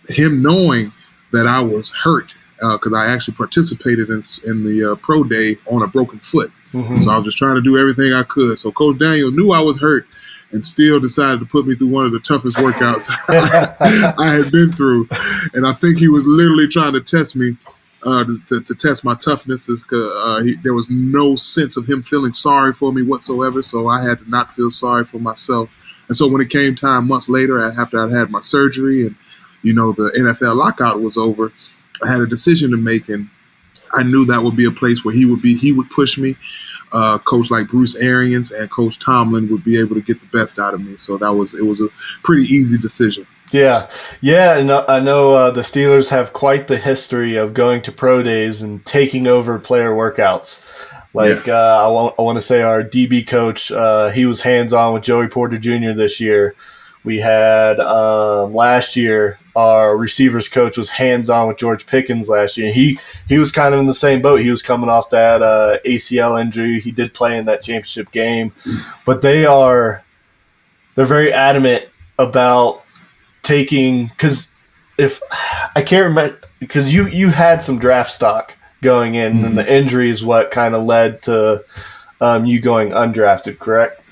him 0.08 0.43
knowing 0.43 0.93
that 1.32 1.46
I 1.46 1.61
was 1.61 1.90
hurt 1.90 2.34
because 2.60 2.93
uh, 2.93 2.96
I 2.96 3.06
actually 3.06 3.34
participated 3.34 4.08
in 4.10 4.22
in 4.46 4.64
the 4.64 4.93
uh, 4.93 4.94
pro 4.96 5.25
day 5.25 5.56
on 5.70 5.82
a 5.82 5.87
broken 5.87 6.19
foot. 6.19 6.50
Mm-hmm. 6.72 7.00
So 7.00 7.10
I 7.10 7.16
was 7.16 7.25
just 7.25 7.38
trying 7.38 7.55
to 7.55 7.62
do 7.62 7.78
everything 7.78 8.12
I 8.12 8.25
could. 8.25 8.58
So 8.58 8.70
Coach 8.70 8.99
Daniel 8.99 9.31
knew 9.31 9.52
I 9.52 9.61
was 9.61 9.80
hurt 9.80 10.06
and 10.50 10.64
still 10.64 10.99
decided 10.99 11.40
to 11.40 11.47
put 11.47 11.66
me 11.66 11.75
through 11.75 11.88
one 11.88 12.06
of 12.06 12.12
the 12.12 12.21
toughest 12.21 12.56
workouts 12.56 13.09
I 14.18 14.35
had 14.35 14.50
been 14.50 14.73
through. 14.73 15.09
And 15.54 15.66
I 15.66 15.73
think 15.73 15.99
he 15.99 16.09
was 16.09 16.25
literally 16.26 16.68
trying 16.68 16.94
to 16.94 17.00
test 17.00 17.37
me. 17.37 17.56
Uh, 18.06 18.25
to, 18.47 18.61
to, 18.61 18.76
test 18.76 19.04
my 19.04 19.16
toughness 19.16 19.68
uh, 19.68 20.42
there 20.62 20.73
was 20.73 20.88
no 20.88 21.35
sense 21.35 21.76
of 21.76 21.85
him 21.88 22.00
feeling 22.00 22.33
sorry 22.33 22.73
for 22.73 22.92
me 22.92 23.02
whatsoever. 23.02 23.61
So 23.61 23.88
I 23.88 24.04
had 24.04 24.21
to 24.21 24.30
not 24.30 24.52
feel 24.52 24.71
sorry 24.71 25.04
for 25.04 25.18
myself. 25.18 25.68
And 26.06 26.16
so 26.16 26.28
when 26.28 26.40
it 26.40 26.49
came 26.49 26.76
time 26.76 27.09
months 27.09 27.28
later, 27.28 27.61
after 27.61 28.00
I'd 28.00 28.12
had 28.12 28.30
my 28.30 28.38
surgery 28.38 29.04
and 29.04 29.16
you 29.62 29.75
know 29.75 29.90
the 29.90 30.12
NFL 30.16 30.54
lockout 30.54 31.00
was 31.00 31.16
over, 31.16 31.52
I 32.02 32.11
had 32.11 32.21
a 32.21 32.26
decision 32.26 32.71
to 32.71 32.76
make, 32.76 33.09
and 33.09 33.28
I 33.93 34.02
knew 34.02 34.25
that 34.26 34.43
would 34.43 34.57
be 34.57 34.67
a 34.67 34.71
place 34.71 35.05
where 35.05 35.14
he 35.14 35.25
would 35.25 35.43
be. 35.43 35.57
He 35.57 35.73
would 35.73 35.90
push 35.90 36.19
me. 36.19 36.37
Uh, 36.90 37.19
coach 37.19 37.50
like 37.50 37.69
Bruce 37.69 37.97
Arians 37.97 38.50
and 38.50 38.71
Coach 38.71 38.99
Tomlin 38.99 39.50
would 39.50 39.62
be 39.62 39.78
able 39.78 39.95
to 39.95 40.00
get 40.00 40.19
the 40.21 40.38
best 40.38 40.59
out 40.59 40.73
of 40.73 40.81
me. 40.81 40.97
So 40.97 41.19
that 41.19 41.35
was 41.35 41.52
it 41.52 41.67
was 41.67 41.83
a 41.83 41.88
pretty 42.23 42.45
easy 42.45 42.78
decision. 42.78 43.26
Yeah, 43.52 43.90
yeah, 44.21 44.57
and 44.57 44.71
I 44.71 45.00
know 45.00 45.33
uh, 45.33 45.50
the 45.50 45.62
Steelers 45.62 46.11
have 46.11 46.33
quite 46.33 46.69
the 46.69 46.78
history 46.78 47.37
of 47.37 47.55
going 47.55 47.83
to 47.83 47.93
pro 47.93 48.23
days 48.23 48.62
and 48.62 48.85
taking 48.85 49.26
over 49.26 49.59
player 49.59 49.93
workouts. 49.93 50.64
Like 51.14 51.47
yeah. 51.47 51.55
uh, 51.55 51.85
I 51.85 51.88
want, 51.88 52.14
I 52.19 52.23
want 52.23 52.37
to 52.37 52.43
say 52.43 52.61
our 52.62 52.83
DB 52.83 53.26
coach, 53.26 53.73
uh, 53.73 54.11
he 54.11 54.26
was 54.26 54.43
hands 54.43 54.73
on 54.73 54.93
with 54.93 55.02
Joey 55.02 55.28
Porter 55.28 55.57
Jr. 55.57 55.93
this 55.93 56.21
year. 56.21 56.55
We 57.05 57.19
had 57.19 57.81
um, 57.81 58.55
last 58.55 58.97
year 58.97 59.38
our 59.57 59.97
receivers 59.97 60.49
coach 60.49 60.76
was 60.76 60.88
hands 60.88 61.28
on 61.28 61.49
with 61.49 61.57
George 61.57 61.87
Pickens 61.87 62.28
last 62.28 62.57
year. 62.57 62.73
He 62.73 62.99
he 63.28 63.38
was 63.38 63.50
kind 63.50 63.75
of 63.75 63.81
in 63.81 63.87
the 63.87 63.95
same 63.95 64.23
boat. 64.23 64.40
He 64.40 64.50
was 64.50 64.62
coming 64.62 64.88
off 64.88 65.11
that 65.11 65.43
uh, 65.43 65.78
ACL 65.85 66.40
injury. 66.40 66.81
He 66.81 66.93
did 66.93 67.12
play 67.12 67.37
in 67.37 67.45
that 67.47 67.62
championship 67.62 68.12
game, 68.12 68.52
but 69.05 69.23
they 69.23 69.47
are 69.47 70.05
they're 70.95 71.05
very 71.05 71.33
adamant 71.33 71.87
about 72.19 72.85
taking 73.43 74.07
because 74.07 74.50
if 74.97 75.21
I 75.75 75.83
can't 75.83 76.09
remember 76.09 76.38
because 76.61 76.95
you 76.95 77.09
you 77.09 77.31
had 77.31 77.62
some 77.62 77.78
draft 77.78 78.11
stock 78.11 78.57
going 78.83 79.14
in, 79.14 79.35
mm-hmm. 79.35 79.45
and 79.45 79.59
the 79.59 79.73
injury 79.73 80.11
is 80.11 80.25
what 80.25 80.50
kind 80.50 80.75
of 80.75 80.85
led 80.85 81.23
to 81.23 81.64
um, 82.21 82.47
you 82.47 82.61
going 82.61 82.90
undrafted, 82.90 83.59
correct? 83.59 84.02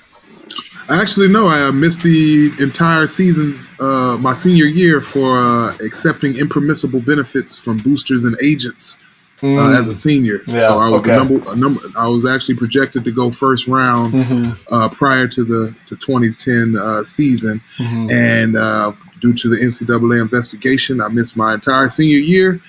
Actually, 0.89 1.27
no. 1.27 1.47
I 1.47 1.71
missed 1.71 2.03
the 2.03 2.51
entire 2.59 3.07
season, 3.07 3.59
uh, 3.79 4.17
my 4.19 4.33
senior 4.33 4.65
year, 4.65 5.01
for 5.01 5.37
uh, 5.37 5.75
accepting 5.85 6.37
impermissible 6.37 7.01
benefits 7.01 7.59
from 7.59 7.77
boosters 7.79 8.23
and 8.23 8.35
agents 8.41 8.97
mm. 9.41 9.57
uh, 9.57 9.77
as 9.77 9.87
a 9.87 9.95
senior. 9.95 10.41
Yeah, 10.47 10.55
so 10.57 10.79
I 10.79 10.89
was 10.89 11.01
okay. 11.01 11.11
the 11.11 11.17
number, 11.17 11.55
number. 11.55 11.81
I 11.97 12.07
was 12.07 12.29
actually 12.29 12.55
projected 12.55 13.03
to 13.03 13.11
go 13.11 13.31
first 13.31 13.67
round 13.67 14.13
Mm-hmm. 14.13 14.73
uh, 14.73 14.89
prior 14.89 15.27
to 15.27 15.43
the 15.43 15.75
to 15.87 15.95
2010 15.95 16.75
uh, 16.79 17.03
season, 17.03 17.61
Mm-hmm. 17.77 18.07
and 18.11 18.55
uh, 18.55 18.91
due 19.19 19.33
to 19.33 19.49
the 19.49 19.57
NCAA 19.57 20.21
investigation, 20.21 21.01
I 21.01 21.09
missed 21.09 21.35
my 21.35 21.53
entire 21.53 21.89
senior 21.89 22.17
year. 22.17 22.61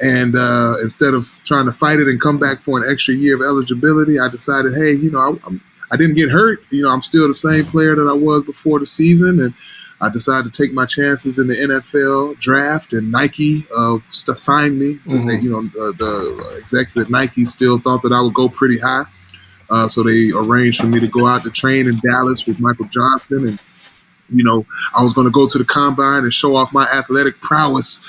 And 0.00 0.36
uh, 0.36 0.74
instead 0.82 1.14
of 1.14 1.30
trying 1.44 1.64
to 1.66 1.72
fight 1.72 2.00
it 2.00 2.08
and 2.08 2.20
come 2.20 2.38
back 2.38 2.60
for 2.60 2.78
an 2.78 2.90
extra 2.90 3.14
year 3.14 3.36
of 3.36 3.40
eligibility, 3.40 4.20
I 4.20 4.28
decided, 4.28 4.74
hey, 4.74 4.92
you 4.92 5.10
know, 5.10 5.20
I, 5.20 5.46
I'm, 5.46 5.60
I 5.92 5.96
didn't 5.96 6.16
get 6.16 6.30
hurt. 6.30 6.60
You 6.70 6.82
know, 6.82 6.90
I'm 6.90 7.02
still 7.02 7.26
the 7.28 7.34
same 7.34 7.64
player 7.66 7.94
that 7.94 8.08
I 8.08 8.12
was 8.12 8.44
before 8.44 8.78
the 8.78 8.86
season, 8.86 9.40
and 9.40 9.54
I 10.00 10.08
decided 10.08 10.52
to 10.52 10.62
take 10.62 10.72
my 10.74 10.84
chances 10.84 11.38
in 11.38 11.46
the 11.46 11.54
NFL 11.54 12.38
draft. 12.38 12.92
And 12.92 13.10
Nike 13.10 13.64
uh, 13.76 13.98
st- 14.10 14.38
signed 14.38 14.78
me. 14.78 14.94
Mhm. 15.06 15.26
They, 15.26 15.38
you 15.38 15.50
know, 15.50 15.62
the, 15.62 15.94
the 15.96 16.58
executive 16.58 17.04
at 17.04 17.10
Nike 17.10 17.44
still 17.44 17.78
thought 17.78 18.02
that 18.02 18.12
I 18.12 18.20
would 18.20 18.34
go 18.34 18.48
pretty 18.48 18.78
high, 18.78 19.04
uh, 19.70 19.88
so 19.88 20.02
they 20.02 20.30
arranged 20.34 20.80
for 20.80 20.86
me 20.86 21.00
to 21.00 21.08
go 21.08 21.26
out 21.26 21.44
to 21.44 21.50
train 21.50 21.86
in 21.88 21.98
Dallas 22.00 22.46
with 22.46 22.60
Michael 22.60 22.86
Johnson 22.88 23.46
and 23.48 23.58
you 24.28 24.44
know, 24.44 24.66
I 24.96 25.02
was 25.02 25.12
going 25.12 25.26
to 25.26 25.30
go 25.30 25.46
to 25.48 25.58
the 25.58 25.64
combine 25.64 26.24
and 26.24 26.32
show 26.32 26.56
off 26.56 26.72
my 26.72 26.84
athletic 26.84 27.40
prowess, 27.40 28.00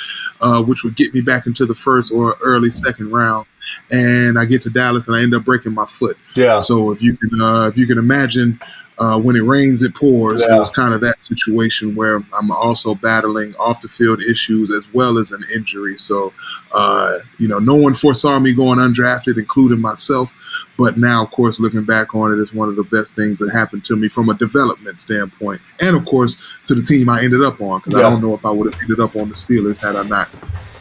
uh, 0.42 0.64
which 0.64 0.84
would 0.84 0.96
get 0.96 1.14
me 1.14 1.22
back 1.22 1.46
into 1.48 1.66
the 1.66 1.76
first 1.76 2.12
or 2.12 2.38
early 2.42 2.70
second 2.70 3.12
round. 3.12 3.46
And 3.92 4.40
I 4.40 4.46
get 4.46 4.62
to 4.64 4.70
Dallas 4.70 5.08
and 5.08 5.18
I 5.18 5.24
end 5.24 5.36
up 5.36 5.44
breaking 5.44 5.74
my 5.74 5.86
foot. 5.86 6.18
Yeah. 6.36 6.60
So 6.60 6.92
if 6.92 7.02
you 7.02 7.18
can, 7.18 7.42
uh, 7.42 7.68
if 7.68 7.78
you 7.78 7.86
can 7.86 7.98
imagine, 7.98 8.60
uh, 9.00 9.20
when 9.20 9.36
it 9.36 9.44
rains, 9.44 9.84
it 9.84 9.94
pours. 9.94 10.44
Yeah. 10.48 10.56
It 10.56 10.60
was 10.60 10.70
kind 10.70 10.94
of 10.94 11.02
that 11.02 11.22
situation 11.22 11.96
where 11.96 12.24
I'm 12.34 12.52
also 12.52 12.96
battling 12.96 13.56
off 13.58 13.82
the 13.82 13.88
field 13.88 14.22
issues 14.22 14.74
as 14.74 14.92
well 14.94 15.18
as 15.20 15.32
an 15.32 15.44
injury. 15.54 15.98
So, 15.98 16.34
uh, 16.74 17.20
you 17.38 17.48
know, 17.48 17.60
no 17.60 17.76
one 17.76 17.94
foresaw 17.94 18.40
me 18.40 18.54
going 18.54 18.80
undrafted, 18.80 19.38
including 19.38 19.82
myself. 19.82 20.34
But 20.78 20.98
now, 20.98 21.24
of 21.24 21.32
course, 21.32 21.60
looking 21.60 21.84
back 21.84 22.14
on 22.14 22.32
it, 22.32 22.40
it's 22.40 22.54
one 22.54 22.70
of 22.70 22.76
the 22.76 22.84
best 22.84 23.16
things 23.16 23.40
that 23.40 23.52
happened 23.52 23.84
to 23.86 23.96
me 23.96 24.08
from 24.08 24.30
a 24.30 24.36
development 24.36 25.00
standpoint, 25.00 25.62
and 25.82 25.96
of 25.96 26.06
course 26.06 26.38
to 26.66 26.76
the 26.76 26.82
team 26.82 27.10
I 27.10 27.24
ended 27.24 27.42
up 27.42 27.60
on. 27.62 27.80
Because 27.80 27.96
I 27.96 28.02
don't 28.02 28.22
know 28.22 28.34
if 28.34 28.46
I 28.46 28.52
would 28.52 28.72
have 28.72 28.82
ended 28.82 29.00
up 29.00 29.16
on 29.16 29.30
the 29.30 29.36
Steelers 29.36 29.80
had 29.80 29.96
I 29.96 30.04
not 30.04 30.30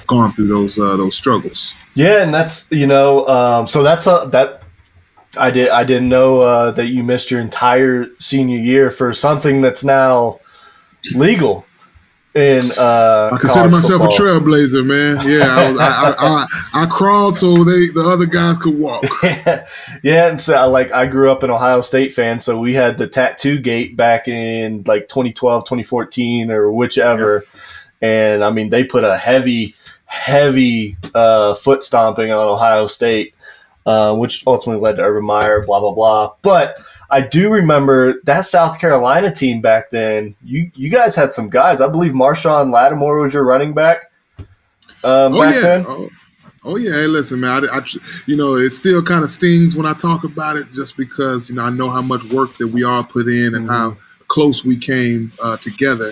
gone 0.06 0.32
through 0.32 0.48
those 0.48 0.78
uh, 0.78 0.96
those 0.96 1.16
struggles. 1.16 1.74
Yeah, 1.94 2.22
and 2.22 2.32
that's 2.32 2.70
you 2.70 2.86
know, 2.86 3.26
um, 3.26 3.66
so 3.66 3.82
that's 3.82 4.06
a 4.06 4.28
that 4.32 4.62
I 5.38 5.50
did 5.50 5.70
I 5.70 5.84
didn't 5.84 6.08
know 6.08 6.40
uh, 6.40 6.70
that 6.72 6.86
you 6.86 7.02
missed 7.02 7.30
your 7.30 7.40
entire 7.40 8.08
senior 8.18 8.58
year 8.58 8.90
for 8.90 9.12
something 9.12 9.60
that's 9.60 9.84
now 9.84 10.40
legal 11.14 11.65
in 12.36 12.70
uh, 12.76 13.30
I 13.32 13.38
consider 13.38 13.70
myself 13.70 14.02
football. 14.02 14.08
a 14.08 14.40
trailblazer, 14.40 14.84
man. 14.86 15.16
Yeah, 15.26 15.46
I, 15.48 15.70
was, 15.70 15.80
I, 15.80 15.86
I, 15.86 16.14
I, 16.18 16.82
I 16.82 16.86
crawled 16.86 17.34
so 17.34 17.64
they 17.64 17.86
the 17.86 18.06
other 18.06 18.26
guys 18.26 18.58
could 18.58 18.78
walk. 18.78 19.04
yeah, 20.02 20.28
and 20.28 20.40
so 20.40 20.68
like 20.68 20.92
I 20.92 21.06
grew 21.06 21.30
up 21.30 21.42
an 21.42 21.50
Ohio 21.50 21.80
State 21.80 22.12
fan, 22.12 22.38
so 22.38 22.60
we 22.60 22.74
had 22.74 22.98
the 22.98 23.08
tattoo 23.08 23.58
gate 23.58 23.96
back 23.96 24.28
in 24.28 24.82
like 24.86 25.08
2012, 25.08 25.64
2014 25.64 26.50
or 26.50 26.70
whichever. 26.70 27.46
And 28.02 28.44
I 28.44 28.50
mean, 28.50 28.68
they 28.68 28.84
put 28.84 29.04
a 29.04 29.16
heavy, 29.16 29.74
heavy 30.04 30.98
uh, 31.14 31.54
foot 31.54 31.84
stomping 31.84 32.30
on 32.30 32.48
Ohio 32.48 32.86
State, 32.86 33.34
uh, 33.86 34.14
which 34.14 34.46
ultimately 34.46 34.82
led 34.82 34.96
to 34.96 35.02
Urban 35.02 35.24
Meyer, 35.24 35.64
blah, 35.64 35.80
blah, 35.80 35.94
blah. 35.94 36.34
But 36.42 36.76
I 37.10 37.20
do 37.20 37.50
remember 37.52 38.20
that 38.24 38.46
South 38.46 38.80
Carolina 38.80 39.32
team 39.32 39.60
back 39.60 39.90
then. 39.90 40.34
You 40.44 40.70
you 40.74 40.90
guys 40.90 41.14
had 41.14 41.32
some 41.32 41.48
guys. 41.48 41.80
I 41.80 41.88
believe 41.88 42.12
Marshawn 42.12 42.72
Lattimore 42.72 43.18
was 43.20 43.32
your 43.32 43.44
running 43.44 43.72
back 43.74 44.10
um, 45.04 45.34
Oh 45.34 45.40
back 45.42 45.54
yeah. 45.54 45.60
then. 45.60 45.84
Oh, 45.86 46.08
oh 46.64 46.76
yeah. 46.76 46.92
Hey, 46.94 47.06
listen, 47.06 47.40
man. 47.40 47.64
I, 47.64 47.78
I- 47.78 47.86
you 48.26 48.36
know, 48.36 48.56
it 48.56 48.70
still 48.70 49.02
kind 49.02 49.22
of 49.22 49.30
stings 49.30 49.76
when 49.76 49.86
I 49.86 49.92
talk 49.94 50.24
about 50.24 50.56
it, 50.56 50.72
just 50.72 50.96
because 50.96 51.48
you 51.48 51.54
know 51.56 51.64
I 51.64 51.70
know 51.70 51.90
how 51.90 52.02
much 52.02 52.24
work 52.24 52.56
that 52.58 52.68
we 52.68 52.82
all 52.84 53.04
put 53.04 53.28
in 53.28 53.54
and 53.54 53.68
how 53.68 53.96
close 54.28 54.64
we 54.64 54.76
came 54.76 55.30
uh, 55.42 55.56
together, 55.58 56.10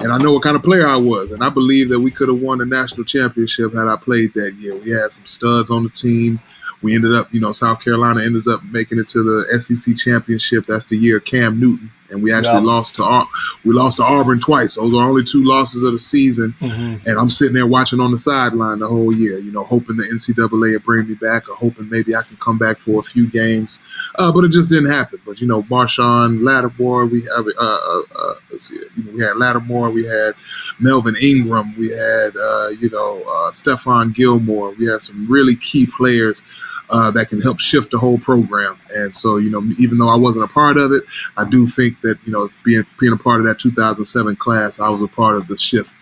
and 0.00 0.12
I 0.12 0.18
know 0.18 0.32
what 0.34 0.42
kind 0.42 0.56
of 0.56 0.62
player 0.62 0.86
I 0.86 0.96
was, 0.96 1.30
and 1.30 1.42
I 1.42 1.48
believe 1.48 1.88
that 1.88 2.00
we 2.00 2.10
could 2.10 2.28
have 2.28 2.40
won 2.42 2.58
the 2.58 2.66
national 2.66 3.04
championship 3.04 3.72
had 3.74 3.88
I 3.88 3.96
played 3.96 4.34
that 4.34 4.52
year. 4.54 4.76
We 4.76 4.90
had 4.90 5.10
some 5.10 5.26
studs 5.26 5.70
on 5.70 5.84
the 5.84 5.90
team. 5.90 6.38
We 6.84 6.94
ended 6.94 7.14
up, 7.14 7.28
you 7.32 7.40
know, 7.40 7.50
South 7.52 7.82
Carolina 7.82 8.22
ended 8.22 8.46
up 8.46 8.60
making 8.70 8.98
it 8.98 9.08
to 9.08 9.22
the 9.22 9.58
SEC 9.58 9.96
championship. 9.96 10.66
That's 10.68 10.84
the 10.86 10.96
year 10.96 11.18
Cam 11.18 11.58
Newton, 11.58 11.90
and 12.10 12.22
we 12.22 12.30
actually 12.30 12.56
Yeah. 12.64 12.72
lost 12.74 12.96
to 12.96 13.04
Ar- 13.04 13.26
we 13.64 13.72
lost 13.72 13.96
to 13.96 14.02
Auburn 14.04 14.38
twice. 14.38 14.74
Those 14.74 14.94
are 14.94 15.08
only 15.08 15.24
two 15.24 15.42
losses 15.44 15.82
of 15.82 15.92
the 15.94 15.98
season. 15.98 16.54
Mhm. 16.60 17.06
And 17.06 17.18
I'm 17.18 17.30
sitting 17.30 17.54
there 17.54 17.66
watching 17.66 18.00
on 18.00 18.10
the 18.12 18.18
sideline 18.18 18.80
the 18.80 18.86
whole 18.86 19.14
year, 19.14 19.38
you 19.38 19.50
know, 19.50 19.64
hoping 19.64 19.96
the 19.96 20.06
NCAA 20.12 20.72
would 20.74 20.84
bring 20.84 21.08
me 21.08 21.14
back 21.14 21.48
or 21.48 21.56
hoping 21.56 21.88
maybe 21.88 22.14
I 22.14 22.20
can 22.20 22.36
come 22.38 22.58
back 22.58 22.78
for 22.78 23.00
a 23.00 23.02
few 23.02 23.26
games. 23.28 23.80
Uh, 24.18 24.30
but 24.30 24.44
it 24.44 24.52
just 24.52 24.68
didn't 24.68 24.90
happen. 24.90 25.18
But, 25.24 25.40
you 25.40 25.46
know, 25.46 25.62
Marshawn 25.62 26.42
Lattimore, 26.42 27.06
we 27.06 27.22
have, 27.34 27.46
uh, 27.46 27.62
uh, 27.62 28.02
uh, 28.22 28.34
let's 28.52 28.68
see, 28.68 28.78
we 29.14 29.22
had 29.22 29.36
Lattimore, 29.36 29.90
we 29.90 30.04
had 30.04 30.34
Melvin 30.78 31.16
Ingram, 31.16 31.74
we 31.78 31.88
had, 31.88 32.36
uh, 32.36 32.68
you 32.78 32.90
know, 32.90 33.22
uh, 33.26 33.50
Stephon 33.50 34.14
Gilmore. 34.14 34.74
We 34.78 34.86
had 34.86 35.00
some 35.00 35.26
really 35.28 35.56
key 35.56 35.86
players 35.86 36.44
uh, 36.90 37.10
that 37.12 37.28
can 37.28 37.40
help 37.40 37.58
shift 37.60 37.90
the 37.90 37.98
whole 37.98 38.18
program. 38.18 38.78
And 38.94 39.14
so, 39.14 39.36
you 39.36 39.50
know, 39.50 39.62
even 39.78 39.98
though 39.98 40.08
I 40.08 40.16
wasn't 40.16 40.44
a 40.44 40.48
part 40.52 40.76
of 40.76 40.92
it, 40.92 41.02
I 41.36 41.44
do 41.48 41.66
think 41.66 42.00
that, 42.02 42.18
you 42.26 42.32
know, 42.32 42.50
being, 42.64 42.82
being 43.00 43.12
a 43.12 43.16
part 43.16 43.40
of 43.40 43.46
that 43.46 43.58
2007 43.58 44.36
class, 44.36 44.78
I 44.80 44.88
was 44.88 45.02
a 45.02 45.08
part 45.08 45.36
of 45.36 45.48
the 45.48 45.56
shift 45.56 45.92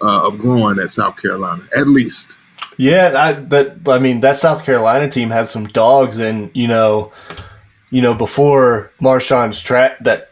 uh, 0.00 0.26
of 0.26 0.38
growing 0.38 0.78
at 0.78 0.90
South 0.90 1.16
Carolina, 1.20 1.62
at 1.78 1.86
least. 1.86 2.40
Yeah, 2.78 3.12
I, 3.16 3.32
that 3.34 3.86
I 3.88 3.98
mean 3.98 4.20
that 4.22 4.36
South 4.38 4.64
Carolina 4.64 5.08
team 5.08 5.28
had 5.28 5.46
some 5.46 5.66
dogs, 5.66 6.18
and 6.18 6.50
you 6.54 6.66
know, 6.66 7.12
you 7.90 8.00
know 8.00 8.14
before 8.14 8.90
Marshawn's 9.00 9.62
tra- 9.62 9.94
that 10.00 10.30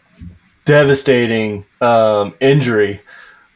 devastating 0.65 1.65
um, 1.81 2.35
injury. 2.41 3.01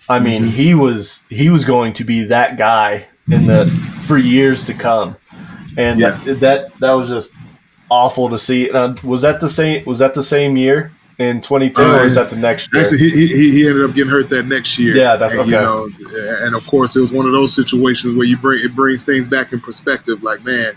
I 0.09 0.19
mean, 0.19 0.43
Mm-hmm. 0.43 0.51
he 0.51 0.75
was 0.75 1.25
he 1.31 1.49
was 1.49 1.65
going 1.65 1.95
to 1.95 2.05
be 2.05 2.25
that 2.25 2.59
guy 2.59 3.07
in 3.31 3.47
the 3.47 3.67
for 4.03 4.19
years 4.19 4.65
to 4.65 4.75
come, 4.75 5.17
and 5.76 6.00
Yeah. 6.00 6.19
that, 6.25 6.40
that 6.40 6.78
that 6.81 6.93
was 6.93 7.09
just 7.09 7.35
awful 7.90 8.28
to 8.31 8.38
see. 8.38 8.71
Uh, 8.71 8.95
was 9.02 9.23
that 9.23 9.40
the 9.40 9.49
same? 9.49 9.85
Was 9.85 9.99
that 9.99 10.14
the 10.14 10.23
same 10.23 10.57
year 10.57 10.93
in 11.19 11.40
twenty 11.40 11.71
two, 11.71 11.83
or 11.83 11.85
Uh, 12.00 12.04
was 12.04 12.14
that 12.16 12.28
the 12.28 12.37
next 12.37 12.73
year? 12.73 12.83
Actually, 12.83 12.99
he, 12.99 13.11
he, 13.11 13.50
he 13.52 13.69
ended 13.69 13.85
up 13.88 13.95
getting 13.95 14.11
hurt 14.11 14.28
that 14.31 14.47
next 14.47 14.78
year. 14.78 14.97
Yeah, 14.97 15.16
that's 15.16 15.35
and, 15.35 15.49
you 15.49 15.57
okay. 15.57 15.64
know, 15.64 15.88
and 16.45 16.54
of 16.54 16.66
course, 16.66 16.97
it 16.97 17.00
was 17.00 17.12
one 17.12 17.26
of 17.26 17.33
those 17.33 17.54
situations 17.54 18.16
where 18.16 18.26
you 18.26 18.37
bring 18.37 18.64
it 18.64 18.75
brings 18.75 19.04
things 19.04 19.28
back 19.28 19.52
in 19.52 19.61
perspective. 19.61 20.23
Like, 20.23 20.45
man, 20.45 20.75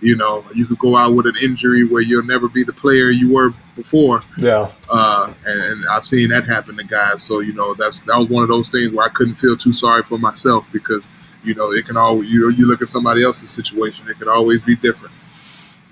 you 0.00 0.14
know, 0.16 0.44
you 0.54 0.66
could 0.66 0.78
go 0.78 0.96
out 0.96 1.14
with 1.14 1.26
an 1.26 1.36
injury 1.42 1.84
where 1.84 2.02
you'll 2.02 2.24
never 2.24 2.48
be 2.48 2.64
the 2.64 2.72
player 2.72 3.10
you 3.10 3.32
were 3.32 3.52
before. 3.76 4.22
yeah, 4.36 4.68
uh, 4.90 5.32
and, 5.46 5.60
and 5.60 5.84
I've 5.90 6.04
seen 6.04 6.28
that 6.30 6.44
happen 6.44 6.76
to 6.76 6.84
guys. 6.84 7.22
So 7.22 7.40
you 7.40 7.54
know, 7.54 7.74
that's 7.74 8.00
that 8.02 8.18
was 8.18 8.28
one 8.28 8.42
of 8.42 8.48
those 8.48 8.70
things 8.70 8.92
where 8.92 9.06
I 9.06 9.08
couldn't 9.10 9.36
feel 9.36 9.56
too 9.56 9.72
sorry 9.72 10.02
for 10.02 10.18
myself 10.18 10.70
because 10.72 11.08
you 11.44 11.54
know 11.54 11.72
it 11.72 11.86
can 11.86 11.96
always 11.96 12.30
you 12.30 12.50
you 12.50 12.66
look 12.66 12.82
at 12.82 12.88
somebody 12.88 13.24
else's 13.24 13.50
situation, 13.50 14.08
it 14.08 14.18
could 14.18 14.28
always 14.28 14.60
be 14.60 14.76
different. 14.76 15.14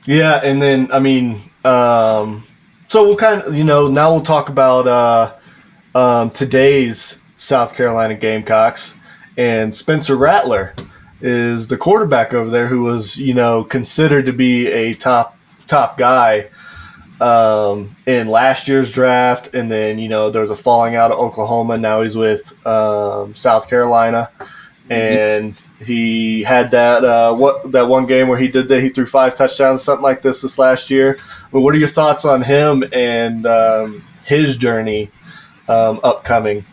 Yeah, 0.06 0.40
and 0.42 0.60
then 0.60 0.90
I 0.92 1.00
mean, 1.00 1.40
um, 1.64 2.44
so 2.88 3.04
we'll 3.06 3.16
kind 3.16 3.42
of 3.42 3.56
you 3.56 3.64
know 3.64 3.88
now 3.88 4.12
we'll 4.12 4.22
talk 4.22 4.48
about 4.48 4.86
uh, 4.86 5.34
um, 5.98 6.30
today's 6.30 7.18
South 7.36 7.74
Carolina 7.74 8.14
Gamecocks 8.14 8.96
and 9.36 9.74
Spencer 9.74 10.16
Rattler 10.16 10.74
is 11.20 11.68
the 11.68 11.76
quarterback 11.76 12.34
over 12.34 12.50
there 12.50 12.66
who 12.66 12.82
was 12.82 13.16
you 13.18 13.34
know 13.34 13.64
considered 13.64 14.26
to 14.26 14.32
be 14.32 14.66
a 14.68 14.94
top 14.94 15.36
top 15.66 15.98
guy 15.98 16.48
um, 17.20 17.96
in 18.06 18.28
last 18.28 18.68
year's 18.68 18.92
draft, 18.92 19.54
and 19.54 19.70
then 19.70 19.98
you 19.98 20.08
know 20.08 20.30
there 20.30 20.42
was 20.42 20.50
a 20.50 20.56
falling 20.56 20.96
out 20.96 21.10
of 21.10 21.18
Oklahoma. 21.18 21.78
Now 21.78 22.02
he's 22.02 22.16
with 22.16 22.54
um, 22.66 23.34
South 23.34 23.68
Carolina, 23.68 24.30
and 24.90 25.60
he 25.84 26.42
had 26.42 26.70
that 26.70 27.04
uh, 27.04 27.34
what 27.34 27.72
that 27.72 27.88
one 27.88 28.06
game 28.06 28.28
where 28.28 28.38
he 28.38 28.48
did 28.48 28.68
that 28.68 28.80
he 28.80 28.88
threw 28.88 29.06
five 29.06 29.34
touchdowns, 29.34 29.82
something 29.82 30.02
like 30.02 30.22
this 30.22 30.42
this 30.42 30.58
last 30.58 30.90
year. 30.90 31.18
But 31.52 31.60
what 31.60 31.74
are 31.74 31.78
your 31.78 31.88
thoughts 31.88 32.24
on 32.24 32.42
him 32.42 32.84
and 32.92 33.46
um, 33.46 34.04
his 34.24 34.56
journey 34.56 35.10
um, 35.68 36.00
upcoming? 36.04 36.64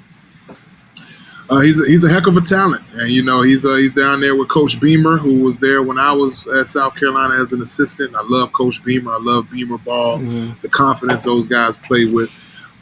Uh, 1.50 1.60
he's 1.60 1.82
a, 1.82 1.92
he's 1.92 2.04
a 2.04 2.10
heck 2.10 2.26
of 2.26 2.38
a 2.38 2.42
talent, 2.42 2.84
and 2.94 3.10
you 3.10 3.22
know 3.22 3.42
he's 3.42 3.66
uh, 3.66 3.76
he's 3.76 3.94
down 3.94 4.22
there 4.22 4.36
with 4.36 4.48
Coach 4.48 4.80
Beamer, 4.80 5.18
who 5.18 5.44
was 5.44 5.58
there 5.58 5.84
when 5.84 6.00
I 6.00 6.14
was 6.14 6.48
at 6.48 6.70
South 6.70 6.96
Carolina 6.96 7.36
as 7.42 7.52
an 7.52 7.62
assistant. 7.62 8.16
I 8.16 8.22
love 8.24 8.54
Coach 8.54 8.84
Beamer. 8.84 9.12
I 9.12 9.20
love 9.20 9.50
Beamer 9.52 9.78
ball, 9.78 10.20
the 10.20 10.70
confidence 10.70 11.26
those 11.26 11.48
guys 11.48 11.78
play 11.78 12.06
with. 12.06 12.32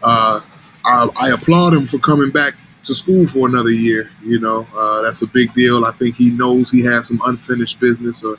Uh, 0.04 0.42
I, 0.86 1.10
I 1.20 1.30
applaud 1.30 1.74
him 1.74 1.86
for 1.86 1.98
coming 1.98 2.32
back 2.32 2.54
to 2.84 2.94
school 2.94 3.28
for 3.28 3.48
another 3.48 3.70
year. 3.70 4.12
You 4.24 4.40
know 4.40 4.68
uh, 4.76 5.02
that's 5.02 5.22
a 5.22 5.28
big 5.28 5.54
deal. 5.54 5.86
I 5.86 5.92
think 5.92 6.16
he 6.16 6.30
knows 6.30 6.72
he 6.72 6.84
has 6.86 7.08
some 7.08 7.22
unfinished 7.26 7.80
business, 7.80 8.24
or 8.24 8.38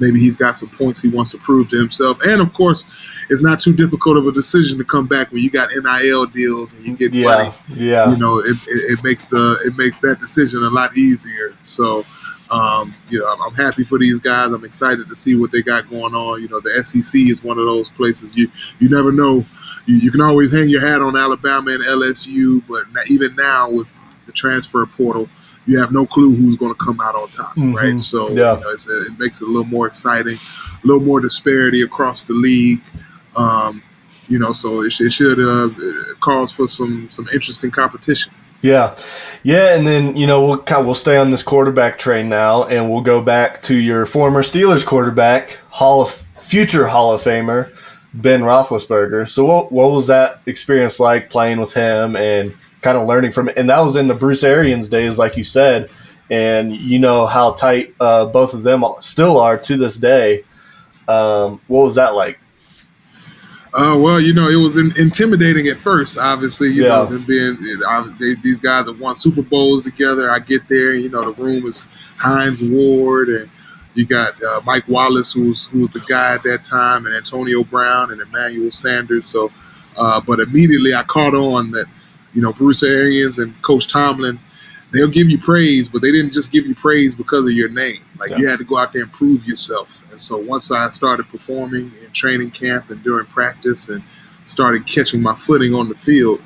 maybe 0.00 0.18
he's 0.20 0.36
got 0.36 0.56
some 0.56 0.68
points 0.70 1.00
he 1.00 1.08
wants 1.08 1.30
to 1.30 1.38
prove 1.38 1.68
to 1.70 1.78
himself. 1.78 2.18
And 2.26 2.40
of 2.40 2.52
course, 2.52 2.86
it's 3.30 3.42
not 3.42 3.60
too 3.60 3.72
difficult 3.72 4.16
of 4.16 4.26
a 4.26 4.32
decision 4.32 4.78
to 4.78 4.84
come 4.84 5.06
back 5.06 5.30
when 5.32 5.42
you 5.42 5.50
got 5.50 5.70
NIL 5.70 6.26
deals 6.26 6.74
and 6.74 6.84
you 6.86 6.96
get 6.96 7.12
money 7.12 7.48
Yeah, 7.68 7.74
yeah, 7.74 8.10
you 8.10 8.16
know, 8.16 8.38
it, 8.38 8.56
it, 8.66 8.98
it 8.98 9.04
makes 9.04 9.26
the 9.26 9.58
it 9.64 9.76
makes 9.76 9.98
that 10.00 10.20
decision 10.20 10.62
a 10.64 10.70
lot 10.70 10.96
easier. 10.96 11.54
So, 11.62 12.04
Um, 12.54 12.94
you 13.10 13.18
know, 13.18 13.26
I'm, 13.32 13.42
I'm 13.42 13.54
happy 13.54 13.82
for 13.82 13.98
these 13.98 14.20
guys. 14.20 14.52
I'm 14.52 14.64
excited 14.64 15.08
to 15.08 15.16
see 15.16 15.34
what 15.36 15.50
they 15.50 15.60
got 15.62 15.90
going 15.90 16.14
on. 16.14 16.40
You 16.40 16.48
know, 16.48 16.60
the 16.60 16.70
SEC 16.84 17.20
is 17.22 17.42
one 17.42 17.58
of 17.58 17.64
those 17.64 17.90
places 17.90 18.34
you 18.36 18.48
you 18.78 18.88
never 18.88 19.10
know. 19.10 19.44
You, 19.86 19.96
you 19.96 20.10
can 20.12 20.20
always 20.20 20.54
hang 20.56 20.68
your 20.68 20.80
hat 20.80 21.00
on 21.02 21.16
Alabama 21.16 21.72
and 21.72 21.84
LSU, 21.84 22.62
but 22.68 22.90
not, 22.92 23.10
even 23.10 23.34
now 23.36 23.70
with 23.70 23.92
the 24.26 24.32
transfer 24.32 24.86
portal, 24.86 25.28
you 25.66 25.80
have 25.80 25.90
no 25.92 26.06
clue 26.06 26.34
who's 26.34 26.56
going 26.56 26.72
to 26.72 26.78
come 26.78 27.00
out 27.00 27.14
on 27.16 27.28
top, 27.28 27.54
Mhm. 27.56 27.74
right? 27.74 28.00
So 28.00 28.28
Yeah. 28.30 28.56
you 28.56 28.64
know, 28.64 28.70
it's 28.70 28.88
a, 28.88 29.06
it 29.06 29.18
makes 29.18 29.40
it 29.42 29.44
a 29.48 29.50
little 29.50 29.64
more 29.64 29.86
exciting, 29.88 30.36
a 30.36 30.86
little 30.86 31.02
more 31.02 31.20
disparity 31.20 31.82
across 31.82 32.22
the 32.22 32.34
league. 32.34 32.82
Um, 33.36 33.82
you 34.28 34.38
know, 34.38 34.52
so 34.52 34.82
it, 34.82 34.94
it 35.00 35.12
should 35.12 35.38
uh, 35.40 35.68
it 35.76 36.20
cause 36.20 36.52
for 36.52 36.68
some 36.68 37.10
some 37.10 37.26
interesting 37.34 37.70
competition. 37.72 38.32
Yeah, 38.64 38.96
yeah, 39.42 39.76
and 39.76 39.86
then 39.86 40.16
you 40.16 40.26
know 40.26 40.42
we'll 40.46 40.56
kind 40.56 40.80
of, 40.80 40.86
we'll 40.86 40.94
stay 40.94 41.18
on 41.18 41.30
this 41.30 41.42
quarterback 41.42 41.98
train 41.98 42.30
now, 42.30 42.64
and 42.64 42.90
we'll 42.90 43.02
go 43.02 43.20
back 43.20 43.60
to 43.64 43.74
your 43.74 44.06
former 44.06 44.40
Steelers 44.40 44.86
quarterback, 44.86 45.58
Hall 45.68 46.00
of 46.00 46.10
future 46.40 46.86
Hall 46.86 47.12
of 47.12 47.20
Famer 47.20 47.70
Ben 48.14 48.40
Roethlisberger. 48.40 49.28
So 49.28 49.44
what 49.44 49.70
what 49.70 49.92
was 49.92 50.06
that 50.06 50.40
experience 50.46 50.98
like 50.98 51.28
playing 51.28 51.60
with 51.60 51.74
him 51.74 52.16
and 52.16 52.54
kind 52.80 52.96
of 52.96 53.06
learning 53.06 53.32
from? 53.32 53.50
And 53.54 53.68
that 53.68 53.80
was 53.80 53.96
in 53.96 54.06
the 54.06 54.14
Bruce 54.14 54.42
Arians 54.42 54.88
days, 54.88 55.18
like 55.18 55.36
you 55.36 55.44
said, 55.44 55.90
and 56.30 56.72
you 56.72 56.98
know 56.98 57.26
how 57.26 57.52
tight 57.52 57.94
uh, 58.00 58.24
both 58.24 58.54
of 58.54 58.62
them 58.62 58.82
still 59.00 59.38
are 59.38 59.58
to 59.58 59.76
this 59.76 59.98
day. 59.98 60.42
Um, 61.06 61.60
what 61.66 61.82
was 61.82 61.96
that 61.96 62.14
like? 62.14 62.38
Uh, 63.74 63.98
well, 63.98 64.20
you 64.20 64.32
know, 64.32 64.48
it 64.48 64.54
was 64.54 64.76
in, 64.76 64.92
intimidating 65.00 65.66
at 65.66 65.76
first. 65.76 66.16
Obviously, 66.16 66.68
you 66.68 66.82
know, 66.84 67.06
them 67.06 67.24
being 67.24 67.58
I, 67.88 68.14
they, 68.20 68.34
these 68.34 68.60
guys 68.60 68.86
have 68.86 69.00
won 69.00 69.16
Super 69.16 69.42
Bowls 69.42 69.82
together. 69.82 70.30
I 70.30 70.38
get 70.38 70.68
there, 70.68 70.94
you 70.94 71.10
know, 71.10 71.32
the 71.32 71.42
room 71.42 71.66
is 71.66 71.84
Hines 72.16 72.62
Ward, 72.62 73.28
and 73.30 73.50
you 73.94 74.06
got 74.06 74.40
uh, 74.40 74.60
Mike 74.64 74.86
Wallace, 74.86 75.32
who 75.32 75.48
was 75.48 75.66
who 75.66 75.80
was 75.80 75.90
the 75.90 76.04
guy 76.08 76.34
at 76.34 76.44
that 76.44 76.64
time, 76.64 77.06
and 77.06 77.16
Antonio 77.16 77.64
Brown 77.64 78.12
and 78.12 78.20
Emmanuel 78.20 78.70
Sanders. 78.70 79.26
So, 79.26 79.50
uh, 79.96 80.20
but 80.20 80.38
immediately 80.38 80.94
I 80.94 81.02
caught 81.02 81.34
on 81.34 81.72
that, 81.72 81.86
you 82.32 82.42
know, 82.42 82.52
Bruce 82.52 82.84
Arians 82.84 83.38
and 83.38 83.60
Coach 83.60 83.88
Tomlin. 83.88 84.38
They'll 84.92 85.10
give 85.10 85.28
you 85.28 85.38
praise, 85.38 85.88
but 85.88 86.00
they 86.00 86.12
didn't 86.12 86.32
just 86.32 86.52
give 86.52 86.64
you 86.64 86.76
praise 86.76 87.16
because 87.16 87.44
of 87.44 87.52
your 87.52 87.70
name. 87.70 88.03
Like 88.18 88.38
you 88.38 88.48
had 88.48 88.58
to 88.58 88.64
go 88.64 88.78
out 88.78 88.92
there 88.92 89.02
and 89.02 89.12
prove 89.12 89.46
yourself. 89.46 90.02
And 90.10 90.20
so 90.20 90.38
once 90.38 90.70
I 90.70 90.88
started 90.90 91.26
performing 91.28 91.90
in 92.02 92.10
training 92.12 92.52
camp 92.52 92.90
and 92.90 93.02
during 93.02 93.26
practice 93.26 93.88
and 93.88 94.02
started 94.44 94.86
catching 94.86 95.20
my 95.20 95.34
footing 95.34 95.74
on 95.74 95.88
the 95.88 95.94
field, 95.94 96.40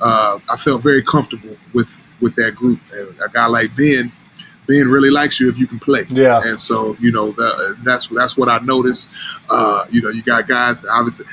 uh, 0.00 0.38
I 0.48 0.56
felt 0.56 0.82
very 0.82 1.02
comfortable 1.02 1.56
with 1.74 2.00
with 2.20 2.34
that 2.36 2.54
group. 2.54 2.80
And 2.92 3.08
a 3.20 3.28
guy 3.28 3.46
like 3.46 3.74
Ben, 3.76 4.12
Ben 4.66 4.88
really 4.88 5.10
likes 5.10 5.40
you 5.40 5.48
if 5.48 5.58
you 5.58 5.66
can 5.66 5.78
play. 5.78 6.04
Yeah. 6.08 6.40
And 6.44 6.58
so 6.58 6.96
you 7.00 7.10
know 7.10 7.32
that, 7.32 7.78
that's 7.84 8.06
that's 8.06 8.36
what 8.36 8.48
I 8.48 8.58
noticed. 8.58 9.10
Uh, 9.50 9.86
you 9.90 10.02
know, 10.02 10.10
you 10.10 10.22
got 10.22 10.46
guys 10.46 10.84
obviously. 10.84 11.26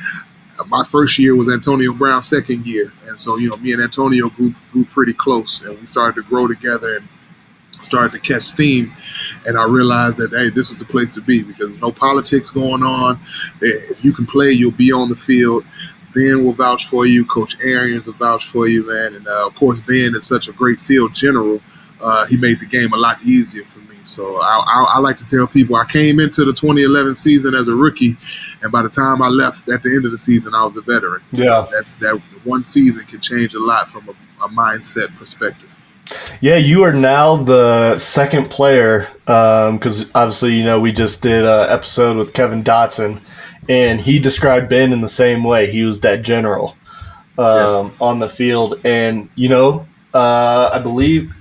My 0.67 0.85
first 0.85 1.19
year 1.19 1.35
was 1.35 1.53
Antonio 1.53 1.91
Brown's 1.91 2.29
second 2.29 2.65
year, 2.65 2.93
and 3.09 3.19
so 3.19 3.35
you 3.35 3.49
know 3.49 3.57
me 3.57 3.73
and 3.73 3.81
Antonio 3.81 4.29
grew 4.29 4.55
grew 4.71 4.85
pretty 4.85 5.11
close, 5.11 5.61
and 5.61 5.77
we 5.77 5.85
started 5.85 6.15
to 6.15 6.27
grow 6.29 6.47
together 6.47 6.95
and 6.95 7.09
started 7.83 8.11
to 8.13 8.19
catch 8.19 8.43
steam. 8.43 8.93
And 9.45 9.57
I 9.57 9.65
realized 9.65 10.17
that 10.17 10.31
hey, 10.31 10.49
this 10.49 10.71
is 10.71 10.77
the 10.77 10.85
place 10.85 11.11
to 11.13 11.21
be 11.21 11.43
because 11.43 11.69
there's 11.69 11.81
no 11.81 11.91
politics 11.91 12.49
going 12.49 12.83
on. 12.83 13.19
If 13.61 14.03
you 14.03 14.13
can 14.13 14.25
play, 14.25 14.51
you'll 14.51 14.71
be 14.71 14.91
on 14.91 15.09
the 15.09 15.15
field. 15.15 15.65
Ben 16.13 16.45
will 16.45 16.53
vouch 16.53 16.87
for 16.87 17.05
you. 17.05 17.25
Coach 17.25 17.57
Arians 17.61 18.07
will 18.07 18.13
vouch 18.13 18.47
for 18.47 18.67
you, 18.67 18.87
man. 18.87 19.15
And 19.15 19.27
uh, 19.27 19.47
of 19.47 19.55
course, 19.55 19.81
Ben 19.81 20.15
is 20.15 20.25
such 20.25 20.47
a 20.47 20.53
great 20.53 20.79
field 20.79 21.13
general. 21.13 21.61
Uh, 22.01 22.25
he 22.27 22.37
made 22.37 22.59
the 22.59 22.65
game 22.65 22.93
a 22.93 22.97
lot 22.97 23.21
easier 23.23 23.63
for 23.65 23.79
me. 23.79 23.97
So 24.05 24.41
I, 24.41 24.63
I, 24.65 24.85
I 24.95 24.99
like 24.99 25.17
to 25.17 25.25
tell 25.25 25.47
people 25.47 25.75
I 25.75 25.85
came 25.85 26.19
into 26.19 26.45
the 26.45 26.53
2011 26.53 27.15
season 27.15 27.53
as 27.53 27.67
a 27.67 27.75
rookie, 27.75 28.15
and 28.61 28.71
by 28.71 28.81
the 28.81 28.89
time 28.89 29.21
I 29.21 29.27
left 29.27 29.69
at 29.69 29.83
the 29.83 29.89
end 29.89 30.05
of 30.05 30.11
the 30.11 30.17
season, 30.17 30.55
I 30.55 30.63
was 30.63 30.77
a 30.77 30.81
veteran. 30.81 31.21
Yeah. 31.31 31.67
That's 31.71 31.97
that 31.97 32.21
one 32.43 32.63
season 32.63 33.05
can 33.05 33.19
change 33.19 33.53
a 33.53 33.59
lot 33.59 33.89
from 33.89 34.07
a, 34.07 34.45
a 34.45 34.49
mindset 34.49 35.15
perspective. 35.17 35.64
Yeah, 36.41 36.57
you 36.57 36.83
are 36.83 36.93
now 36.93 37.35
the 37.35 37.97
second 37.97 38.49
player 38.49 39.09
because 39.25 40.09
obviously 40.13 40.53
you 40.53 40.63
know 40.63 40.79
we 40.79 40.91
just 40.91 41.21
did 41.21 41.45
an 41.45 41.69
episode 41.69 42.17
with 42.17 42.33
Kevin 42.33 42.63
Dotson, 42.63 43.21
and 43.67 43.99
he 43.99 44.19
described 44.19 44.69
Ben 44.69 44.93
in 44.93 45.01
the 45.01 45.07
same 45.07 45.43
way. 45.43 45.71
He 45.71 45.83
was 45.83 46.01
that 46.01 46.21
general 46.21 46.75
um, 47.37 47.93
on 47.99 48.19
the 48.19 48.29
field, 48.29 48.79
and 48.83 49.29
you 49.35 49.49
know 49.49 49.87
uh, 50.15 50.69
I 50.71 50.79
believe, 50.79 51.35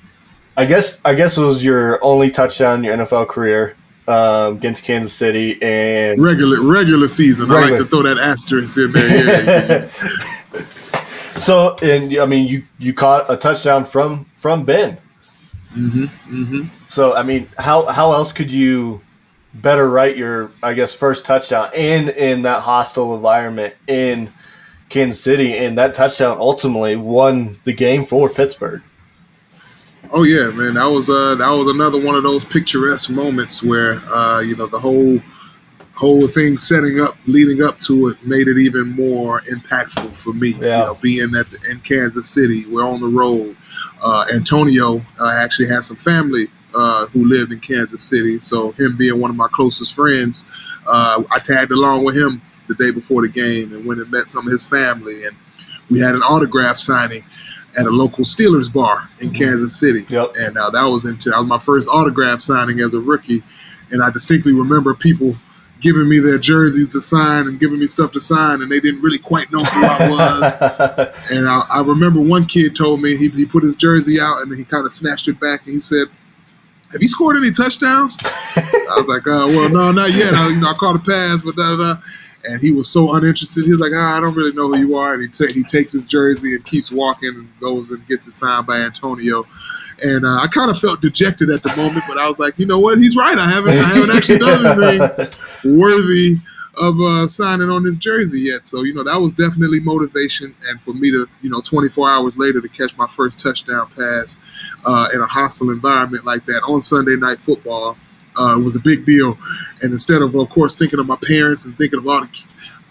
I 0.56 0.66
guess 0.66 1.00
I 1.04 1.14
guess 1.14 1.38
it 1.38 1.42
was 1.42 1.64
your 1.64 2.02
only 2.04 2.30
touchdown 2.30 2.78
in 2.78 2.84
your 2.84 2.96
NFL 2.96 3.28
career 3.28 3.76
um, 4.08 4.56
against 4.56 4.82
Kansas 4.82 5.12
City, 5.12 5.62
and 5.62 6.20
Regular 6.20 6.60
regular 6.60 7.06
season. 7.08 7.50
I 7.50 7.60
like 7.60 7.78
to 7.78 7.84
throw 7.84 8.02
that 8.02 8.18
asterisk 8.18 8.76
in 8.78 8.92
there. 8.92 9.88
Yeah. 9.88 9.90
so 11.36 11.76
and 11.82 12.16
I 12.18 12.26
mean 12.26 12.48
you 12.48 12.62
you 12.78 12.94
caught 12.94 13.30
a 13.30 13.36
touchdown 13.36 13.84
from 13.84 14.26
from 14.34 14.64
Ben. 14.64 14.98
hmm 15.72 16.06
hmm 16.06 16.62
So 16.88 17.14
I 17.14 17.22
mean, 17.22 17.48
how 17.58 17.86
how 17.86 18.12
else 18.12 18.32
could 18.32 18.50
you 18.50 19.00
better 19.54 19.88
write 19.88 20.16
your 20.16 20.50
I 20.62 20.74
guess 20.74 20.94
first 20.94 21.26
touchdown 21.26 21.70
and 21.74 22.08
in 22.10 22.42
that 22.42 22.62
hostile 22.62 23.14
environment 23.14 23.74
in 23.86 24.32
Kansas 24.88 25.20
City 25.20 25.56
and 25.56 25.78
that 25.78 25.94
touchdown 25.94 26.36
ultimately 26.38 26.96
won 26.96 27.58
the 27.64 27.72
game 27.72 28.04
for 28.04 28.28
Pittsburgh. 28.28 28.82
Oh 30.12 30.22
yeah, 30.22 30.50
man. 30.50 30.74
That 30.74 30.86
was 30.86 31.08
uh 31.08 31.34
that 31.36 31.50
was 31.50 31.68
another 31.68 31.98
one 31.98 32.14
of 32.14 32.22
those 32.22 32.44
picturesque 32.44 33.10
moments 33.10 33.62
where 33.62 33.94
uh 34.12 34.40
you 34.40 34.56
know 34.56 34.66
the 34.66 34.78
whole 34.78 35.20
whole 35.94 36.26
thing 36.26 36.58
setting 36.58 37.00
up 37.00 37.16
leading 37.26 37.62
up 37.62 37.78
to 37.78 38.08
it 38.08 38.26
made 38.26 38.48
it 38.48 38.58
even 38.58 38.90
more 38.90 39.40
impactful 39.42 40.12
for 40.12 40.32
me. 40.32 40.48
You 40.48 40.60
know, 40.60 40.98
being 41.00 41.34
at 41.36 41.48
the, 41.50 41.70
in 41.70 41.80
Kansas 41.80 42.28
City, 42.28 42.66
we're 42.66 42.86
on 42.86 43.00
the 43.00 43.06
road. 43.06 43.56
Uh, 44.02 44.26
Antonio 44.32 45.00
uh, 45.20 45.32
actually 45.38 45.68
had 45.68 45.82
some 45.82 45.96
family 45.96 46.46
uh, 46.74 47.06
who 47.06 47.26
lived 47.26 47.52
in 47.52 47.60
Kansas 47.60 48.02
City, 48.02 48.38
so 48.40 48.72
him 48.72 48.96
being 48.96 49.20
one 49.20 49.30
of 49.30 49.36
my 49.36 49.48
closest 49.48 49.94
friends, 49.94 50.44
uh, 50.86 51.22
I 51.30 51.38
tagged 51.38 51.70
along 51.70 52.04
with 52.04 52.16
him 52.16 52.40
the 52.66 52.74
day 52.74 52.90
before 52.90 53.22
the 53.22 53.28
game 53.28 53.72
and 53.72 53.86
went 53.86 54.00
and 54.00 54.10
met 54.10 54.28
some 54.28 54.46
of 54.46 54.52
his 54.52 54.66
family, 54.66 55.24
and 55.24 55.36
we 55.90 56.00
had 56.00 56.14
an 56.14 56.22
autograph 56.22 56.76
signing 56.76 57.24
at 57.78 57.86
a 57.86 57.90
local 57.90 58.24
Steelers 58.24 58.72
bar 58.72 59.08
in 59.20 59.32
Kansas 59.32 59.78
City. 59.78 60.04
Yep. 60.08 60.34
And 60.38 60.56
uh, 60.56 60.70
that 60.70 60.84
was 60.84 61.04
into 61.04 61.30
that 61.30 61.38
was 61.38 61.46
my 61.46 61.58
first 61.58 61.88
autograph 61.88 62.40
signing 62.40 62.80
as 62.80 62.92
a 62.92 63.00
rookie, 63.00 63.42
and 63.90 64.02
I 64.02 64.10
distinctly 64.10 64.52
remember 64.52 64.94
people 64.94 65.36
giving 65.84 66.08
me 66.08 66.18
their 66.18 66.38
jerseys 66.38 66.88
to 66.88 67.00
sign 67.00 67.46
and 67.46 67.60
giving 67.60 67.78
me 67.78 67.86
stuff 67.86 68.10
to 68.10 68.20
sign, 68.20 68.62
and 68.62 68.72
they 68.72 68.80
didn't 68.80 69.02
really 69.02 69.18
quite 69.18 69.52
know 69.52 69.62
who 69.62 69.84
I 69.84 70.08
was. 70.08 70.56
and 71.30 71.46
I, 71.46 71.60
I 71.68 71.82
remember 71.82 72.20
one 72.22 72.46
kid 72.46 72.74
told 72.74 73.02
me 73.02 73.14
he, 73.18 73.28
he 73.28 73.44
put 73.44 73.62
his 73.62 73.76
jersey 73.76 74.18
out 74.18 74.40
and 74.40 74.56
he 74.56 74.64
kind 74.64 74.86
of 74.86 74.92
snatched 74.92 75.28
it 75.28 75.38
back 75.38 75.66
and 75.66 75.74
he 75.74 75.80
said, 75.80 76.06
"Have 76.90 77.02
you 77.02 77.06
scored 77.06 77.36
any 77.36 77.50
touchdowns?" 77.50 78.18
I 78.24 78.96
was 78.96 79.08
like, 79.08 79.26
uh, 79.26 79.44
"Well, 79.46 79.68
no, 79.68 79.92
not 79.92 80.10
yet. 80.12 80.32
I, 80.32 80.48
you 80.48 80.60
know, 80.60 80.70
I 80.70 80.72
caught 80.72 80.96
a 80.96 81.04
pass, 81.04 81.42
but 81.44 81.54
da 81.54 81.76
da." 81.76 81.94
da." 81.94 82.00
And 82.46 82.60
he 82.60 82.72
was 82.72 82.90
so 82.90 83.14
uninterested. 83.14 83.64
He 83.64 83.70
was 83.70 83.80
like, 83.80 83.92
ah, 83.94 84.16
"I 84.16 84.20
don't 84.20 84.34
really 84.34 84.52
know 84.52 84.68
who 84.68 84.78
you 84.78 84.96
are." 84.96 85.12
And 85.14 85.22
he 85.22 85.28
ta- 85.28 85.52
he 85.52 85.64
takes 85.64 85.92
his 85.92 86.06
jersey 86.06 86.54
and 86.54 86.64
keeps 86.64 86.90
walking 86.90 87.30
and 87.34 87.60
goes 87.60 87.90
and 87.90 88.06
gets 88.08 88.26
it 88.26 88.32
signed 88.32 88.66
by 88.66 88.80
Antonio. 88.80 89.46
And 90.02 90.24
uh, 90.24 90.38
I 90.42 90.46
kind 90.48 90.70
of 90.70 90.78
felt 90.78 91.00
dejected 91.00 91.50
at 91.50 91.62
the 91.62 91.74
moment, 91.76 92.04
but 92.08 92.18
I 92.18 92.26
was 92.28 92.38
like, 92.38 92.58
you 92.58 92.66
know 92.66 92.78
what? 92.78 92.98
He's 92.98 93.16
right. 93.16 93.36
I 93.38 93.48
haven't 93.48 93.72
I 93.72 93.82
haven't 93.82 94.16
actually 94.16 94.38
done 94.38 94.66
anything 94.66 95.28
worthy 95.64 96.36
of 96.76 97.00
uh, 97.00 97.28
signing 97.28 97.70
on 97.70 97.84
this 97.84 97.98
jersey 97.98 98.40
yet. 98.40 98.66
So, 98.66 98.82
you 98.82 98.94
know, 98.94 99.04
that 99.04 99.20
was 99.20 99.32
definitely 99.32 99.80
motivation. 99.80 100.54
And 100.68 100.80
for 100.80 100.92
me 100.92 101.10
to, 101.10 101.26
you 101.42 101.50
know, 101.50 101.60
24 101.60 102.10
hours 102.10 102.36
later 102.36 102.60
to 102.60 102.68
catch 102.68 102.96
my 102.96 103.06
first 103.06 103.40
touchdown 103.40 103.88
pass 103.96 104.36
uh, 104.84 105.08
in 105.14 105.20
a 105.20 105.26
hostile 105.26 105.70
environment 105.70 106.24
like 106.24 106.44
that 106.46 106.62
on 106.68 106.80
Sunday 106.80 107.16
night 107.16 107.38
football 107.38 107.96
uh, 108.36 108.58
was 108.62 108.76
a 108.76 108.80
big 108.80 109.06
deal. 109.06 109.38
And 109.82 109.92
instead 109.92 110.22
of, 110.22 110.34
of 110.34 110.48
course, 110.48 110.74
thinking 110.74 110.98
of 110.98 111.06
my 111.06 111.18
parents 111.26 111.64
and 111.64 111.76
thinking 111.76 111.98
of 111.98 112.08
all 112.08 112.20
the 112.22 112.44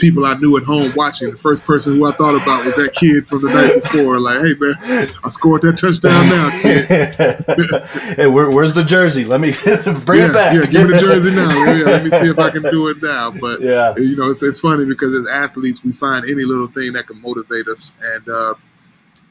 people 0.04 0.26
I 0.26 0.34
knew 0.36 0.58
at 0.58 0.63
home 0.63 0.92
watching, 0.98 1.32
the 1.32 1.38
first 1.38 1.63
person 1.63 1.96
who 1.96 2.06
I 2.06 2.12
thought 2.12 2.36
about 2.36 2.66
was 2.66 2.76
that 2.76 2.92
kid 2.94 3.26
from 3.26 3.42
the 3.42 3.48
night 3.48 3.82
before. 3.82 4.20
Like, 4.20 4.36
hey, 4.39 4.54
man, 4.60 5.08
I 5.24 5.30
scored 5.30 5.62
that 5.62 5.78
touchdown 5.78 6.28
now, 6.28 6.50
kid. 6.62 8.18
hey, 8.18 8.28
where, 8.28 8.52
where's 8.52 8.74
the 8.74 8.84
jersey? 8.84 9.24
Let 9.24 9.39
me 9.39 9.54
bring 10.04 10.20
yeah, 10.20 10.28
it 10.28 10.34
back. 10.34 10.54
Yeah, 10.54 10.66
give 10.66 10.88
me 10.89 10.94
the 10.94 11.00
jersey 11.08 11.34
now. 11.34 11.50
Yeah, 11.72 11.86
let 11.86 12.04
me 12.04 12.10
see 12.10 12.28
if 12.30 12.38
I 12.38 12.50
can 12.50 12.63
do 12.63 12.89
it 12.89 13.02
now. 13.02 13.32
But 13.32 13.62
Yeah. 13.62 13.96
you 13.96 14.18
know, 14.18 14.30
it's, 14.30 14.44
it's 14.44 14.60
funny 14.60 14.84
because 14.84 15.18
as 15.18 15.26
athletes, 15.30 15.86
we 15.86 15.94
find 15.94 16.26
any 16.26 16.44
little 16.44 16.68
thing 16.68 16.92
that 16.94 17.08
can 17.08 17.22
motivate 17.22 17.70
us, 17.70 17.94
and 18.04 18.28
uh, 18.28 18.56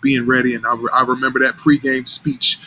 being 0.01 0.27
ready. 0.27 0.55
And 0.55 0.65
I, 0.67 0.75
re- 0.75 0.91
I 0.95 1.05
remember 1.05 1.41
that 1.41 1.57
pregame 1.59 2.09
speech 2.09 2.59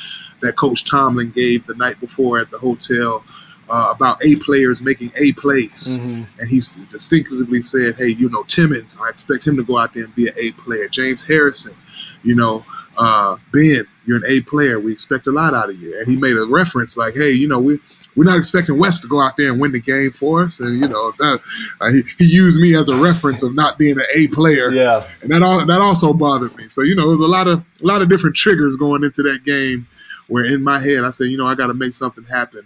that 0.42 0.56
Coach 0.58 0.84
Tomlin 0.86 1.32
gave 1.32 1.66
the 1.66 1.74
night 1.74 2.00
before 2.00 2.38
at 2.40 2.52
the 2.52 2.60
hotel 2.60 3.24
uh, 3.70 3.94
about 3.96 4.24
A 4.24 4.36
players 4.38 4.82
making 4.82 5.12
A 5.18 5.32
plays, 5.34 6.00
Mhm. 6.00 6.26
and 6.40 6.50
he 6.50 6.62
distinctively 6.92 7.62
said, 7.62 7.96
"Hey, 7.98 8.10
you 8.10 8.30
know, 8.30 8.44
Timmons, 8.44 8.98
I 9.04 9.10
expect 9.10 9.46
him 9.48 9.58
to 9.58 9.64
go 9.64 9.78
out 9.78 9.94
there 9.94 10.04
and 10.06 10.16
be 10.16 10.28
an 10.28 10.34
A 10.38 10.52
player. 10.52 10.88
James 10.88 11.24
Harrison, 11.24 11.74
you 12.24 12.36
know." 12.36 12.66
uh, 12.98 13.36
Ben, 13.52 13.86
you're 14.06 14.16
an 14.16 14.24
A 14.26 14.40
player. 14.40 14.80
We 14.80 14.94
expect 14.94 15.28
a 15.28 15.32
lot 15.34 15.54
out 15.54 15.70
of 15.70 15.82
you. 15.82 15.98
And 16.00 16.08
he 16.08 16.16
made 16.16 16.38
a 16.38 16.46
reference 16.48 16.96
like, 16.96 17.14
hey, 17.14 17.32
you 17.32 17.46
know, 17.46 17.60
we 17.60 17.78
we're 18.16 18.24
not 18.24 18.38
expecting 18.38 18.78
West 18.80 19.02
to 19.02 19.10
go 19.10 19.20
out 19.20 19.36
there 19.36 19.52
and 19.52 19.60
win 19.60 19.74
the 19.74 19.82
game 19.82 20.12
for 20.12 20.44
us. 20.44 20.62
And 20.62 20.80
you 20.80 20.88
know, 20.88 21.12
that, 21.20 21.42
uh, 21.82 21.92
he, 21.92 22.04
he 22.18 22.24
used 22.24 22.58
me 22.62 22.74
as 22.74 22.88
a 22.88 22.96
reference 22.96 23.44
of 23.44 23.54
not 23.54 23.78
being 23.78 23.98
an 24.00 24.06
A 24.16 24.28
player. 24.28 24.72
Yeah, 24.72 25.06
and 25.22 25.30
that 25.30 25.42
all 25.44 25.66
that 25.66 25.82
also 25.82 26.14
bothered 26.14 26.56
me. 26.56 26.70
So 26.70 26.84
you 26.84 26.96
know, 26.96 27.02
there 27.02 27.12
was 27.12 27.20
a 27.20 27.26
lot 27.26 27.48
of 27.50 27.60
a 27.60 27.86
lot 27.86 28.02
of 28.02 28.08
different 28.08 28.38
triggers 28.38 28.78
going 28.78 29.04
into 29.04 29.22
that 29.24 29.44
game. 29.44 29.88
Where 30.28 30.46
in 30.46 30.64
my 30.64 30.80
head, 30.80 31.04
I 31.04 31.12
said, 31.12 31.26
you 31.26 31.36
know, 31.38 31.48
I 31.48 31.56
got 31.56 31.68
to 31.68 31.74
make 31.74 31.94
something 31.94 32.24
happen. 32.24 32.62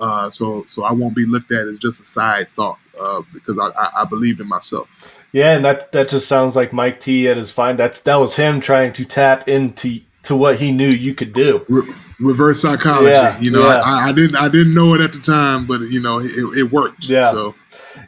Uh, 0.00 0.30
so 0.30 0.64
so 0.66 0.84
I 0.84 0.92
won't 0.92 1.14
be 1.14 1.26
looked 1.26 1.52
at 1.52 1.66
as 1.66 1.78
just 1.78 2.02
a 2.02 2.04
side 2.04 2.48
thought 2.50 2.78
uh, 2.98 3.22
because 3.32 3.58
I, 3.58 3.66
I, 3.78 4.02
I 4.02 4.04
believed 4.04 4.40
in 4.40 4.48
myself. 4.48 5.20
Yeah, 5.32 5.54
and 5.54 5.64
that 5.64 5.92
that 5.92 6.08
just 6.08 6.26
sounds 6.26 6.56
like 6.56 6.72
Mike 6.72 7.00
T 7.00 7.28
at 7.28 7.36
his 7.36 7.52
fine. 7.52 7.76
That's 7.76 8.00
that 8.00 8.16
was 8.16 8.36
him 8.36 8.60
trying 8.60 8.92
to 8.94 9.04
tap 9.04 9.48
into 9.48 10.00
to 10.24 10.34
what 10.34 10.58
he 10.58 10.72
knew 10.72 10.88
you 10.88 11.14
could 11.14 11.32
do. 11.32 11.64
Re- 11.68 11.94
reverse 12.18 12.62
psychology. 12.62 13.10
Yeah, 13.10 13.38
you 13.38 13.50
know, 13.50 13.66
yeah. 13.68 13.80
I, 13.84 14.08
I, 14.08 14.12
didn't 14.12 14.36
I 14.36 14.48
didn't 14.48 14.74
know 14.74 14.94
it 14.94 15.00
at 15.00 15.12
the 15.12 15.20
time, 15.20 15.66
but 15.66 15.80
you 15.82 16.00
know, 16.00 16.18
it, 16.20 16.58
it 16.58 16.72
worked. 16.72 17.04
Yeah. 17.04 17.30
So. 17.30 17.54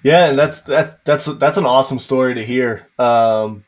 Yeah, 0.02 0.30
and 0.30 0.38
that's 0.38 0.62
that 0.62 1.04
that's 1.04 1.26
that's 1.26 1.58
an 1.58 1.66
awesome 1.66 1.98
story 1.98 2.34
to 2.34 2.44
hear. 2.44 2.88
Um, 2.98 3.64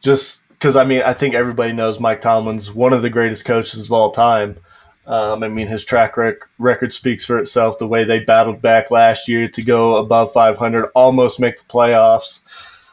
just 0.00 0.46
because 0.50 0.76
I 0.76 0.84
mean, 0.84 1.02
I 1.02 1.14
think 1.14 1.34
everybody 1.34 1.72
knows 1.72 1.98
Mike 1.98 2.20
Tomlin's 2.20 2.72
one 2.72 2.92
of 2.92 3.02
the 3.02 3.10
greatest 3.10 3.44
coaches 3.44 3.86
of 3.86 3.92
all 3.92 4.10
time. 4.10 4.58
Um, 5.06 5.42
I 5.42 5.48
mean, 5.48 5.66
his 5.66 5.84
track 5.84 6.16
rec- 6.16 6.48
record 6.58 6.92
speaks 6.92 7.26
for 7.26 7.38
itself. 7.38 7.78
The 7.78 7.86
way 7.86 8.04
they 8.04 8.20
battled 8.20 8.62
back 8.62 8.90
last 8.90 9.28
year 9.28 9.48
to 9.48 9.62
go 9.62 9.96
above 9.96 10.32
500, 10.32 10.90
almost 10.94 11.40
make 11.40 11.58
the 11.58 11.64
playoffs. 11.64 12.42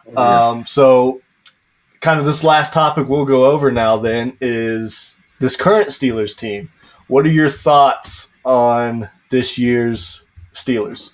Oh, 0.07 0.11
yeah. 0.13 0.49
um, 0.49 0.65
so, 0.65 1.21
kind 2.01 2.19
of 2.19 2.25
this 2.25 2.43
last 2.43 2.73
topic 2.73 3.07
we'll 3.07 3.25
go 3.25 3.45
over 3.45 3.71
now 3.71 3.95
then 3.95 4.35
is 4.41 5.17
this 5.39 5.55
current 5.55 5.89
Steelers 5.89 6.37
team. 6.37 6.69
What 7.07 7.25
are 7.25 7.31
your 7.31 7.49
thoughts 7.49 8.29
on 8.43 9.09
this 9.29 9.57
year's 9.57 10.23
Steelers? 10.53 11.11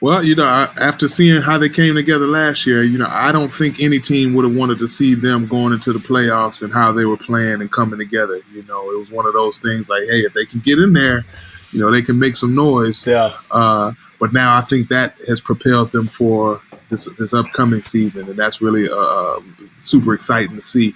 Well, 0.00 0.24
you 0.24 0.36
know, 0.36 0.46
after 0.46 1.08
seeing 1.08 1.42
how 1.42 1.58
they 1.58 1.68
came 1.68 1.96
together 1.96 2.26
last 2.26 2.66
year, 2.66 2.84
you 2.84 2.98
know, 2.98 3.08
I 3.08 3.32
don't 3.32 3.52
think 3.52 3.80
any 3.80 3.98
team 3.98 4.34
would 4.34 4.44
have 4.44 4.54
wanted 4.54 4.78
to 4.78 4.86
see 4.86 5.14
them 5.14 5.46
going 5.46 5.72
into 5.72 5.92
the 5.92 5.98
playoffs 5.98 6.62
and 6.62 6.72
how 6.72 6.92
they 6.92 7.04
were 7.04 7.16
playing 7.16 7.60
and 7.60 7.70
coming 7.70 7.98
together. 7.98 8.40
You 8.52 8.62
know, 8.64 8.90
it 8.92 8.98
was 8.98 9.10
one 9.10 9.26
of 9.26 9.32
those 9.32 9.58
things 9.58 9.88
like, 9.88 10.04
hey, 10.04 10.20
if 10.20 10.34
they 10.34 10.44
can 10.44 10.60
get 10.60 10.78
in 10.78 10.92
there, 10.92 11.24
you 11.72 11.80
know, 11.80 11.90
they 11.90 12.02
can 12.02 12.18
make 12.18 12.36
some 12.36 12.54
noise. 12.54 13.06
Yeah. 13.06 13.34
Uh, 13.50 13.92
but 14.20 14.32
now 14.32 14.56
I 14.56 14.60
think 14.60 14.88
that 14.88 15.16
has 15.26 15.40
propelled 15.40 15.90
them 15.90 16.06
for 16.06 16.60
this 16.90 17.08
this 17.18 17.34
upcoming 17.34 17.82
season, 17.82 18.28
and 18.28 18.38
that's 18.38 18.62
really 18.62 18.88
uh, 18.88 18.96
uh 18.96 19.40
super 19.80 20.14
exciting 20.14 20.56
to 20.56 20.62
see. 20.62 20.94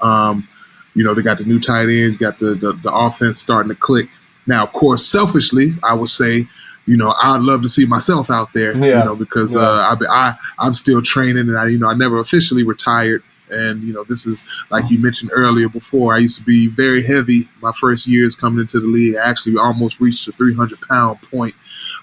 Um, 0.00 0.48
you 0.94 1.04
know, 1.04 1.14
they 1.14 1.22
got 1.22 1.38
the 1.38 1.44
new 1.44 1.60
tight 1.60 1.88
ends, 1.88 2.18
got 2.18 2.38
the, 2.38 2.54
the, 2.54 2.72
the 2.72 2.92
offense 2.92 3.38
starting 3.38 3.68
to 3.70 3.76
click. 3.76 4.08
Now, 4.46 4.64
of 4.64 4.72
course, 4.72 5.06
selfishly, 5.06 5.74
I 5.84 5.94
would 5.94 6.08
say, 6.08 6.46
you 6.86 6.96
know, 6.96 7.14
I'd 7.22 7.42
love 7.42 7.62
to 7.62 7.68
see 7.68 7.86
myself 7.86 8.30
out 8.30 8.52
there, 8.52 8.76
yeah. 8.76 8.98
you 8.98 9.04
know, 9.04 9.16
because 9.16 9.54
yeah. 9.54 9.60
uh, 9.60 9.96
I, 10.00 10.28
I 10.28 10.34
I'm 10.58 10.74
still 10.74 11.02
training, 11.02 11.48
and 11.48 11.56
I, 11.56 11.68
you 11.68 11.78
know, 11.78 11.88
I 11.88 11.94
never 11.94 12.18
officially 12.18 12.64
retired. 12.64 13.22
And 13.50 13.82
you 13.82 13.92
know, 13.92 14.04
this 14.04 14.26
is 14.26 14.42
like 14.70 14.88
you 14.90 14.98
mentioned 14.98 15.30
earlier. 15.34 15.68
Before 15.68 16.14
I 16.14 16.18
used 16.18 16.38
to 16.38 16.44
be 16.44 16.68
very 16.68 17.02
heavy. 17.02 17.48
My 17.60 17.72
first 17.72 18.06
years 18.06 18.34
coming 18.34 18.60
into 18.60 18.80
the 18.80 18.86
league, 18.86 19.16
I 19.16 19.28
actually 19.28 19.56
almost 19.58 20.00
reached 20.00 20.26
the 20.26 20.32
300 20.32 20.80
pound 20.88 21.20
point 21.22 21.54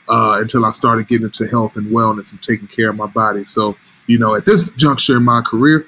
uh, 0.10 0.38
until 0.40 0.66
I 0.66 0.72
started 0.72 1.08
getting 1.08 1.26
into 1.26 1.48
health 1.48 1.78
and 1.78 1.88
wellness 1.88 2.32
and 2.32 2.42
taking 2.42 2.68
care 2.68 2.90
of 2.90 2.96
my 2.96 3.08
body. 3.08 3.46
So, 3.46 3.78
you 4.08 4.18
know, 4.18 4.36
at 4.36 4.46
this 4.46 4.72
juncture 4.72 5.18
in 5.18 5.24
my 5.24 5.42
career, 5.42 5.88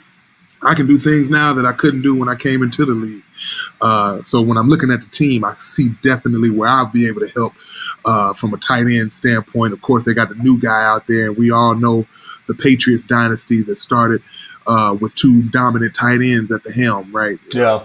I 0.62 0.76
can 0.76 0.88
do 0.88 0.98
things 0.98 1.30
now 1.30 1.54
that 1.54 1.66
I 1.66 1.72
couldn't 1.72 2.02
do 2.02 2.18
when 2.18 2.28
I 2.28 2.36
came 2.36 2.64
into 2.64 2.86
the 2.86 2.94
league. 2.94 3.24
Uh, 3.82 4.22
so 4.24 4.42
when 4.42 4.58
I'm 4.58 4.68
looking 4.68 4.92
at 4.92 5.02
the 5.02 5.08
team, 5.08 5.46
I 5.46 5.56
see 5.58 5.90
definitely 6.04 6.50
where 6.50 6.70
I'll 6.70 6.88
be 6.88 7.08
able 7.08 7.22
to 7.22 7.32
help 7.34 7.54
uh, 8.06 8.34
from 8.34 8.54
a 8.54 8.58
tight 8.58 8.88
end 8.88 9.14
standpoint. 9.14 9.74
Of 9.74 9.82
course, 9.82 10.06
they 10.06 10.14
got 10.14 10.30
the 10.30 10.36
new 10.36 10.60
guy 10.60 10.86
out 10.86 11.08
there, 11.08 11.28
and 11.28 11.38
we 11.38 11.52
all 11.52 11.76
know 11.76 12.06
the 12.48 12.56
Patriots 12.56 13.04
dynasty 13.04 13.62
that 13.64 13.78
started 13.78 14.22
uh, 14.68 14.98
with 15.00 15.14
two 15.16 15.44
dominant 15.44 15.96
tight 15.96 16.20
ends 16.22 16.52
at 16.52 16.64
the 16.64 16.72
helm, 16.72 17.16
right? 17.16 17.38
Yeah. 17.52 17.84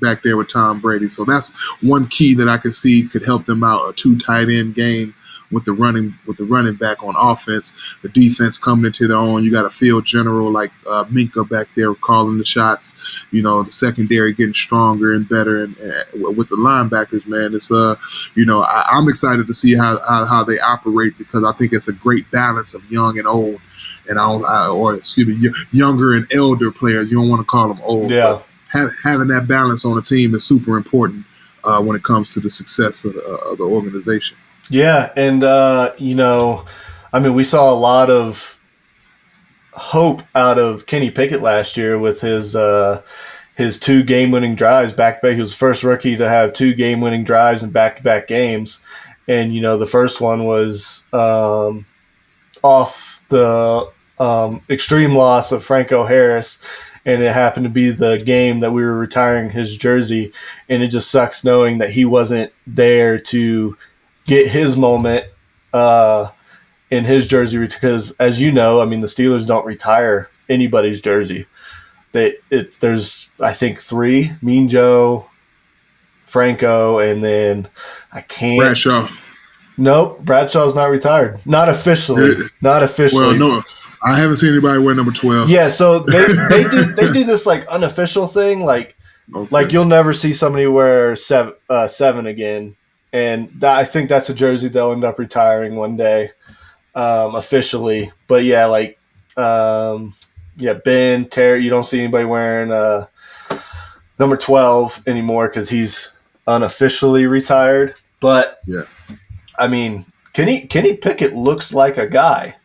Back 0.00 0.22
there 0.22 0.36
with 0.36 0.50
Tom 0.50 0.80
Brady. 0.80 1.08
So 1.08 1.24
that's 1.24 1.52
one 1.82 2.06
key 2.06 2.34
that 2.34 2.48
I 2.48 2.56
could 2.56 2.74
see 2.74 3.06
could 3.06 3.24
help 3.24 3.46
them 3.46 3.62
out 3.62 3.88
a 3.88 3.92
two 3.92 4.18
tight 4.18 4.48
end 4.48 4.74
game 4.74 5.14
with 5.52 5.64
the 5.64 5.72
running 5.72 6.14
with 6.26 6.36
the 6.36 6.44
running 6.44 6.74
back 6.74 7.02
on 7.02 7.14
offense. 7.16 7.72
The 8.02 8.08
defense 8.08 8.58
coming 8.58 8.86
into 8.86 9.08
their 9.08 9.16
own. 9.16 9.44
You 9.44 9.50
got 9.50 9.66
a 9.66 9.70
field 9.70 10.04
general 10.04 10.50
like 10.50 10.70
uh, 10.88 11.04
Minkah 11.04 11.48
back 11.48 11.68
there 11.76 11.94
calling 11.94 12.38
the 12.38 12.44
shots. 12.44 13.24
You 13.30 13.42
know 13.42 13.62
the 13.62 13.72
secondary 13.72 14.32
getting 14.32 14.54
stronger 14.54 15.12
and 15.12 15.28
better, 15.28 15.62
and, 15.62 15.76
and 15.78 16.36
with 16.36 16.48
the 16.48 16.56
linebackers, 16.56 17.26
man, 17.26 17.54
it's 17.54 17.70
uh, 17.70 17.96
you 18.34 18.44
know 18.44 18.62
I, 18.62 18.98
am 18.98 19.08
excited 19.08 19.46
to 19.46 19.54
see 19.54 19.76
how, 19.76 19.98
how, 20.08 20.26
how 20.26 20.44
they 20.44 20.58
operate 20.60 21.16
because 21.18 21.44
I 21.44 21.52
think 21.52 21.72
it's 21.72 21.88
a 21.88 21.92
great 21.92 22.30
balance 22.30 22.74
of 22.74 22.90
young 22.90 23.18
and 23.18 23.26
old. 23.26 23.60
And 24.08 24.18
I, 24.18 24.24
I 24.24 24.68
or 24.68 24.94
excuse 24.94 25.26
me, 25.26 25.50
younger 25.72 26.12
and 26.12 26.26
elder 26.34 26.70
players. 26.70 27.10
You 27.10 27.18
don't 27.18 27.28
want 27.28 27.40
to 27.40 27.46
call 27.46 27.68
them 27.68 27.80
old. 27.82 28.10
Yeah. 28.10 28.40
Have, 28.72 28.90
having 29.02 29.26
that 29.28 29.48
balance 29.48 29.84
on 29.84 29.98
a 29.98 30.02
team 30.02 30.34
is 30.34 30.44
super 30.44 30.76
important 30.76 31.26
uh, 31.64 31.82
when 31.82 31.96
it 31.96 32.02
comes 32.02 32.32
to 32.34 32.40
the 32.40 32.50
success 32.50 33.04
of 33.04 33.14
the, 33.14 33.24
uh, 33.24 33.52
of 33.52 33.58
the 33.58 33.64
organization. 33.64 34.36
Yeah, 34.70 35.12
and 35.16 35.42
uh, 35.42 35.92
you 35.98 36.14
know, 36.14 36.64
I 37.12 37.18
mean, 37.18 37.34
we 37.34 37.42
saw 37.42 37.72
a 37.72 37.74
lot 37.74 38.08
of 38.08 38.56
hope 39.72 40.22
out 40.34 40.58
of 40.58 40.86
Kenny 40.86 41.10
Pickett 41.10 41.42
last 41.42 41.76
year 41.76 41.98
with 41.98 42.20
his 42.20 42.54
uh, 42.54 43.02
his 43.56 43.80
two 43.80 44.04
game 44.04 44.30
winning 44.30 44.54
drives 44.54 44.92
back 44.92 45.20
to 45.20 45.26
back. 45.26 45.34
He 45.34 45.40
was 45.40 45.50
the 45.50 45.58
first 45.58 45.82
rookie 45.82 46.16
to 46.16 46.28
have 46.28 46.52
two 46.52 46.72
game 46.72 47.00
winning 47.00 47.24
drives 47.24 47.64
in 47.64 47.70
back 47.70 47.96
to 47.96 48.02
back 48.04 48.28
games, 48.28 48.80
and 49.26 49.52
you 49.52 49.60
know, 49.60 49.76
the 49.76 49.86
first 49.86 50.20
one 50.20 50.44
was 50.44 51.04
um, 51.12 51.84
off 52.62 53.24
the 53.28 53.90
um, 54.20 54.62
extreme 54.70 55.16
loss 55.16 55.50
of 55.50 55.64
Franco 55.64 56.04
Harris. 56.04 56.60
And 57.06 57.22
it 57.22 57.32
happened 57.32 57.64
to 57.64 57.70
be 57.70 57.90
the 57.90 58.18
game 58.18 58.60
that 58.60 58.72
we 58.72 58.82
were 58.82 58.98
retiring 58.98 59.48
his 59.48 59.78
jersey, 59.78 60.34
and 60.68 60.82
it 60.82 60.88
just 60.88 61.10
sucks 61.10 61.42
knowing 61.42 61.78
that 61.78 61.88
he 61.88 62.04
wasn't 62.04 62.52
there 62.66 63.18
to 63.18 63.74
get 64.30 64.46
his 64.46 64.76
moment 64.76 65.26
uh, 65.72 66.30
in 66.88 67.04
his 67.04 67.26
jersey 67.26 67.58
because, 67.58 68.12
as 68.12 68.40
you 68.40 68.52
know, 68.52 68.80
I 68.80 68.84
mean, 68.84 69.00
the 69.00 69.08
Steelers 69.08 69.44
don't 69.44 69.66
retire 69.66 70.30
anybody's 70.48 71.02
jersey. 71.02 71.46
They 72.12 72.36
it, 72.48 72.78
there's 72.80 73.30
I 73.40 73.52
think 73.52 73.80
three: 73.80 74.32
Mean 74.40 74.68
Joe, 74.68 75.28
Franco, 76.26 77.00
and 77.00 77.24
then 77.24 77.68
I 78.12 78.20
can't. 78.20 78.60
Bradshaw. 78.60 79.08
Nope, 79.76 80.20
Bradshaw's 80.20 80.74
not 80.74 80.90
retired. 80.90 81.44
Not 81.44 81.68
officially. 81.68 82.36
Not 82.60 82.82
officially. 82.82 83.38
Well, 83.38 83.60
no, 83.60 83.62
I 84.04 84.16
haven't 84.16 84.36
seen 84.36 84.52
anybody 84.52 84.78
wear 84.78 84.94
number 84.94 85.12
twelve. 85.12 85.50
Yeah, 85.50 85.68
so 85.68 86.00
they, 86.00 86.26
they 86.48 86.64
do 86.68 86.84
they 86.92 87.12
do 87.12 87.24
this 87.24 87.46
like 87.46 87.66
unofficial 87.66 88.26
thing, 88.28 88.64
like 88.64 88.96
okay. 89.34 89.48
like 89.50 89.72
you'll 89.72 89.84
never 89.84 90.12
see 90.12 90.32
somebody 90.32 90.66
wear 90.66 91.16
seven 91.16 91.54
uh, 91.68 91.88
seven 91.88 92.26
again 92.26 92.76
and 93.12 93.50
that, 93.60 93.78
I 93.78 93.84
think 93.84 94.08
that's 94.08 94.30
a 94.30 94.34
jersey 94.34 94.68
they'll 94.68 94.92
end 94.92 95.04
up 95.04 95.18
retiring 95.18 95.76
one 95.76 95.96
day, 95.96 96.30
um, 96.94 97.34
officially. 97.34 98.12
But 98.28 98.44
yeah, 98.44 98.66
like 98.66 98.98
um, 99.36 100.14
yeah, 100.56 100.74
Ben 100.74 101.28
Terry, 101.28 101.62
you 101.62 101.70
don't 101.70 101.84
see 101.84 102.00
anybody 102.00 102.24
wearing 102.24 102.72
uh, 102.72 103.06
number 104.18 104.36
twelve 104.36 105.02
anymore 105.06 105.48
because 105.48 105.70
he's 105.70 106.12
unofficially 106.46 107.26
retired. 107.26 107.94
But 108.20 108.60
yeah, 108.66 108.84
I 109.58 109.68
mean, 109.68 110.06
Kenny 110.32 110.66
Kenny 110.66 110.96
Pickett 110.96 111.34
looks 111.34 111.72
like 111.72 111.96
a 111.96 112.08
guy. 112.08 112.56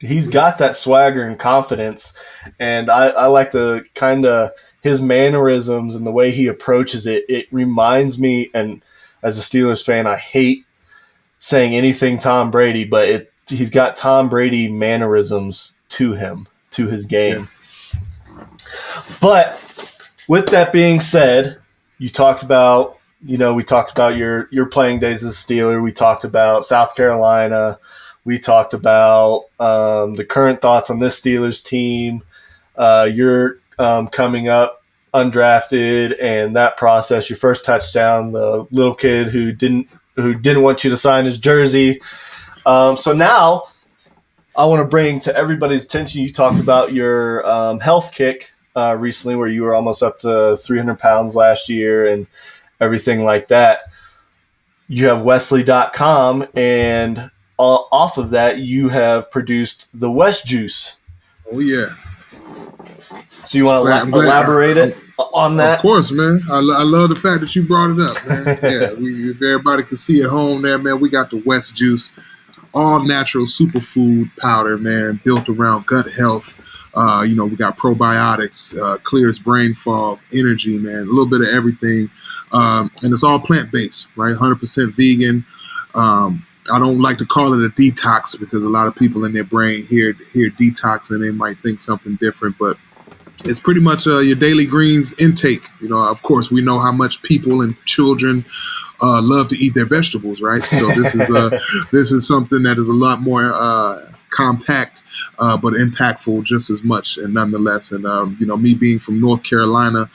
He's 0.00 0.28
got 0.28 0.58
that 0.58 0.76
swagger 0.76 1.24
and 1.24 1.38
confidence, 1.38 2.14
and 2.60 2.88
I, 2.90 3.08
I 3.08 3.26
like 3.26 3.50
the 3.50 3.84
kind 3.94 4.24
of 4.24 4.52
his 4.80 5.02
mannerisms 5.02 5.96
and 5.96 6.06
the 6.06 6.12
way 6.12 6.30
he 6.30 6.46
approaches 6.46 7.06
it. 7.06 7.24
It 7.28 7.46
reminds 7.50 8.18
me, 8.18 8.50
and 8.54 8.82
as 9.22 9.38
a 9.38 9.42
Steelers 9.42 9.84
fan, 9.84 10.06
I 10.06 10.16
hate 10.16 10.64
saying 11.38 11.74
anything 11.74 12.18
Tom 12.18 12.50
Brady, 12.50 12.84
but 12.84 13.08
it, 13.08 13.32
he's 13.48 13.70
got 13.70 13.96
Tom 13.96 14.28
Brady 14.28 14.68
mannerisms 14.68 15.74
to 15.90 16.14
him, 16.14 16.48
to 16.72 16.86
his 16.86 17.04
game. 17.04 17.48
Yeah. 18.34 18.46
But 19.20 19.58
with 20.28 20.46
that 20.48 20.72
being 20.72 21.00
said, 21.00 21.58
you 21.98 22.08
talked 22.08 22.42
about, 22.42 22.98
you 23.24 23.38
know, 23.38 23.54
we 23.54 23.64
talked 23.64 23.90
about 23.90 24.16
your 24.16 24.48
your 24.52 24.66
playing 24.66 25.00
days 25.00 25.24
as 25.24 25.34
a 25.34 25.36
Steeler. 25.36 25.82
We 25.82 25.92
talked 25.92 26.24
about 26.24 26.64
South 26.64 26.94
Carolina. 26.94 27.78
We 28.24 28.38
talked 28.38 28.74
about 28.74 29.46
um, 29.58 30.14
the 30.14 30.24
current 30.24 30.60
thoughts 30.60 30.90
on 30.90 30.98
this 30.98 31.20
Steelers 31.20 31.64
team. 31.64 32.22
Uh, 32.76 33.08
you're 33.12 33.58
um, 33.78 34.06
coming 34.06 34.48
up 34.48 34.77
undrafted 35.14 36.22
and 36.22 36.56
that 36.56 36.76
process, 36.76 37.30
your 37.30 37.36
first 37.36 37.64
touchdown, 37.64 38.32
the 38.32 38.66
little 38.70 38.94
kid 38.94 39.28
who 39.28 39.52
didn't 39.52 39.88
who 40.16 40.34
didn't 40.34 40.62
want 40.62 40.82
you 40.82 40.90
to 40.90 40.96
sign 40.96 41.24
his 41.24 41.38
jersey. 41.38 42.00
Um, 42.66 42.96
so 42.96 43.12
now 43.12 43.64
I 44.56 44.64
want 44.64 44.80
to 44.80 44.84
bring 44.84 45.20
to 45.20 45.36
everybody's 45.36 45.84
attention. 45.84 46.22
You 46.22 46.32
talked 46.32 46.58
about 46.58 46.92
your 46.92 47.46
um, 47.48 47.78
health 47.78 48.12
kick 48.12 48.52
uh, 48.74 48.96
recently, 48.98 49.36
where 49.36 49.48
you 49.48 49.62
were 49.62 49.74
almost 49.74 50.02
up 50.02 50.18
to 50.20 50.56
300 50.56 50.98
pounds 50.98 51.36
last 51.36 51.68
year 51.68 52.12
and 52.12 52.26
everything 52.80 53.24
like 53.24 53.48
that. 53.48 53.82
You 54.88 55.06
have 55.06 55.22
Wesley.com, 55.22 56.48
and 56.54 57.30
off 57.58 58.18
of 58.18 58.30
that, 58.30 58.58
you 58.58 58.88
have 58.88 59.30
produced 59.30 59.86
the 59.92 60.10
West 60.10 60.46
Juice. 60.46 60.96
Oh 61.52 61.60
yeah. 61.60 61.94
So 63.48 63.56
you 63.56 63.64
want 63.64 63.88
to 63.88 64.14
elaborate 64.14 64.76
it 64.76 64.94
on 65.32 65.56
that? 65.56 65.76
Of 65.76 65.80
course, 65.80 66.12
man. 66.12 66.38
I, 66.50 66.56
I 66.56 66.82
love 66.82 67.08
the 67.08 67.16
fact 67.16 67.40
that 67.40 67.56
you 67.56 67.62
brought 67.62 67.92
it 67.92 67.98
up, 67.98 68.28
man. 68.28 68.58
yeah, 68.62 68.92
we, 68.92 69.30
if 69.30 69.36
everybody 69.36 69.84
can 69.84 69.96
see 69.96 70.22
at 70.22 70.28
home 70.28 70.60
there, 70.60 70.76
man, 70.76 71.00
we 71.00 71.08
got 71.08 71.30
the 71.30 71.42
West 71.46 71.74
Juice, 71.74 72.12
all 72.74 73.02
natural 73.02 73.46
superfood 73.46 74.30
powder, 74.36 74.76
man, 74.76 75.18
built 75.24 75.48
around 75.48 75.86
gut 75.86 76.12
health. 76.12 76.62
Uh, 76.94 77.22
you 77.22 77.34
know, 77.34 77.46
we 77.46 77.56
got 77.56 77.78
probiotics, 77.78 78.78
uh, 78.78 78.98
clears 78.98 79.38
brain 79.38 79.72
fog, 79.72 80.18
energy, 80.34 80.76
man, 80.76 80.96
a 80.96 81.04
little 81.04 81.24
bit 81.24 81.40
of 81.40 81.48
everything. 81.48 82.10
Um, 82.52 82.90
and 83.02 83.14
it's 83.14 83.24
all 83.24 83.38
plant 83.38 83.72
based, 83.72 84.08
right? 84.14 84.36
100% 84.36 84.92
vegan. 84.92 85.46
Um, 85.94 86.44
I 86.70 86.78
don't 86.78 87.00
like 87.00 87.16
to 87.16 87.24
call 87.24 87.54
it 87.54 87.64
a 87.64 87.70
detox 87.70 88.38
because 88.38 88.62
a 88.62 88.68
lot 88.68 88.88
of 88.88 88.94
people 88.94 89.24
in 89.24 89.32
their 89.32 89.42
brain 89.42 89.86
hear 89.86 90.12
hear 90.34 90.50
detox 90.50 91.10
and 91.10 91.24
they 91.24 91.30
might 91.30 91.56
think 91.60 91.80
something 91.80 92.16
different, 92.16 92.58
but 92.58 92.76
it's 93.44 93.60
pretty 93.60 93.80
much 93.80 94.06
uh, 94.06 94.18
your 94.18 94.36
daily 94.36 94.66
greens 94.66 95.14
intake. 95.20 95.68
You 95.80 95.88
know, 95.88 95.98
of 95.98 96.22
course, 96.22 96.50
we 96.50 96.60
know 96.60 96.78
how 96.78 96.92
much 96.92 97.22
people 97.22 97.62
and 97.62 97.82
children 97.84 98.44
uh, 99.00 99.20
love 99.22 99.48
to 99.48 99.56
eat 99.56 99.74
their 99.74 99.86
vegetables, 99.86 100.40
right? 100.40 100.62
So 100.64 100.88
this 100.88 101.14
is 101.14 101.30
uh, 101.30 101.50
this 101.92 102.10
is 102.12 102.26
something 102.26 102.62
that 102.64 102.78
is 102.78 102.88
a 102.88 102.92
lot 102.92 103.20
more 103.20 103.52
uh, 103.54 104.10
compact, 104.30 105.02
uh, 105.38 105.56
but 105.56 105.74
impactful 105.74 106.44
just 106.44 106.70
as 106.70 106.82
much, 106.82 107.16
and 107.16 107.34
nonetheless. 107.34 107.92
And 107.92 108.06
um, 108.06 108.36
you 108.40 108.46
know, 108.46 108.56
me 108.56 108.74
being 108.74 108.98
from 108.98 109.20
North 109.20 109.42
Carolina. 109.42 110.10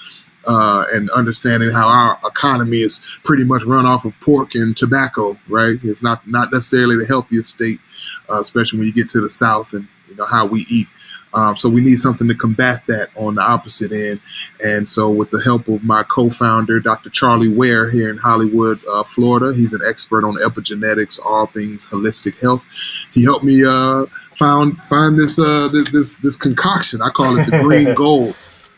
Uh, 0.46 0.84
and 0.92 1.10
understanding 1.12 1.70
how 1.70 1.88
our 1.88 2.20
economy 2.26 2.80
is 2.80 3.00
pretty 3.24 3.46
much 3.46 3.64
run 3.64 3.86
off 3.86 4.04
of 4.04 4.20
pork 4.20 4.56
and 4.56 4.76
tobacco, 4.76 5.38
right? 5.48 5.78
It's 5.84 6.04
not 6.04 6.28
not 6.28 6.52
necessarily 6.52 6.98
the 6.98 7.06
healthiest 7.06 7.50
state, 7.50 7.80
uh, 8.30 8.40
especially 8.40 8.80
when 8.80 8.90
you 8.90 8.94
get 8.94 9.08
to 9.12 9.22
the 9.22 9.30
South 9.30 9.72
and 9.72 9.88
you 10.10 10.18
know 10.18 10.26
how 10.26 10.46
we 10.46 10.66
eat. 10.70 10.90
Um, 11.34 11.58
so 11.58 11.68
we 11.68 11.82
need 11.82 11.96
something 11.96 12.28
to 12.28 12.36
combat 12.36 12.84
that 12.88 13.10
on 13.16 13.36
the 13.36 13.42
opposite 13.42 13.92
end. 13.92 14.20
And 14.64 14.88
so, 14.88 15.10
with 15.10 15.32
the 15.32 15.42
help 15.44 15.68
of 15.68 15.84
my 15.84 16.04
co-founder, 16.04 16.80
Dr. 16.80 17.10
Charlie 17.10 17.54
Ware, 17.54 17.90
here 17.90 18.10
in 18.10 18.18
Hollywood, 18.18 18.80
uh, 18.88 19.04
Florida, 19.04 19.48
he's 19.56 19.74
an 19.74 19.82
expert 19.88 20.24
on 20.24 20.36
epigenetics, 20.36 21.20
all 21.26 21.48
things 21.48 21.88
holistic 21.88 22.40
health. 22.42 22.64
He 23.14 23.24
helped 23.24 23.44
me 23.44 23.64
uh, 23.66 24.06
found 24.36 24.84
find 24.86 25.18
this, 25.18 25.40
uh, 25.40 25.70
this, 25.72 25.90
this 25.92 26.18
this 26.18 26.38
concoction. 26.38 27.02
I 27.02 27.10
call 27.10 27.38
it 27.38 27.50
the 27.50 27.60
green 27.60 27.94
gold 27.96 28.36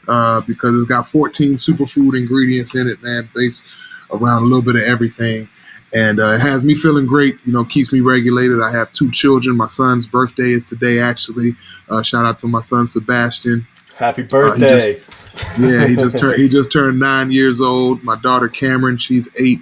uh, 0.08 0.42
because 0.42 0.76
it's 0.76 0.88
got 0.88 1.08
14 1.08 1.54
superfood 1.54 2.18
ingredients 2.18 2.76
in 2.76 2.88
it, 2.88 3.02
man, 3.04 3.30
based 3.36 3.66
around 4.12 4.44
a 4.44 4.46
little 4.46 4.62
bit 4.62 4.76
of 4.76 4.84
everything 4.84 5.50
and 5.94 6.20
uh, 6.20 6.34
it 6.34 6.42
has 6.42 6.64
me 6.64 6.76
feeling 6.76 7.06
great. 7.06 7.38
You 7.46 7.54
know, 7.54 7.64
keeps 7.64 7.94
me 7.94 8.02
regulated. 8.02 8.62
I 8.62 8.72
have 8.72 8.92
two 8.92 9.12
children. 9.12 9.56
My 9.58 9.68
son's 9.68 10.08
birthday 10.08 10.52
is 10.52 10.66
today, 10.66 11.00
actually. 11.00 11.52
Uh, 11.90 12.02
shout 12.02 12.26
out 12.26 12.40
to 12.40 12.48
my 12.48 12.62
son 12.62 12.88
Sebastian. 12.88 13.68
Happy 13.96 14.24
birthday! 14.24 14.66
Uh, 14.66 14.70
he 14.70 14.78
just, 14.78 15.60
yeah, 15.60 15.88
he 15.88 15.96
just 15.96 16.18
turned 16.20 16.36
he 16.36 16.50
just 16.50 16.72
turned 16.72 17.00
nine 17.00 17.32
years 17.32 17.62
old. 17.62 18.04
My 18.04 18.16
daughter 18.18 18.50
Cameron, 18.50 18.98
she's 18.98 19.30
eight. 19.40 19.62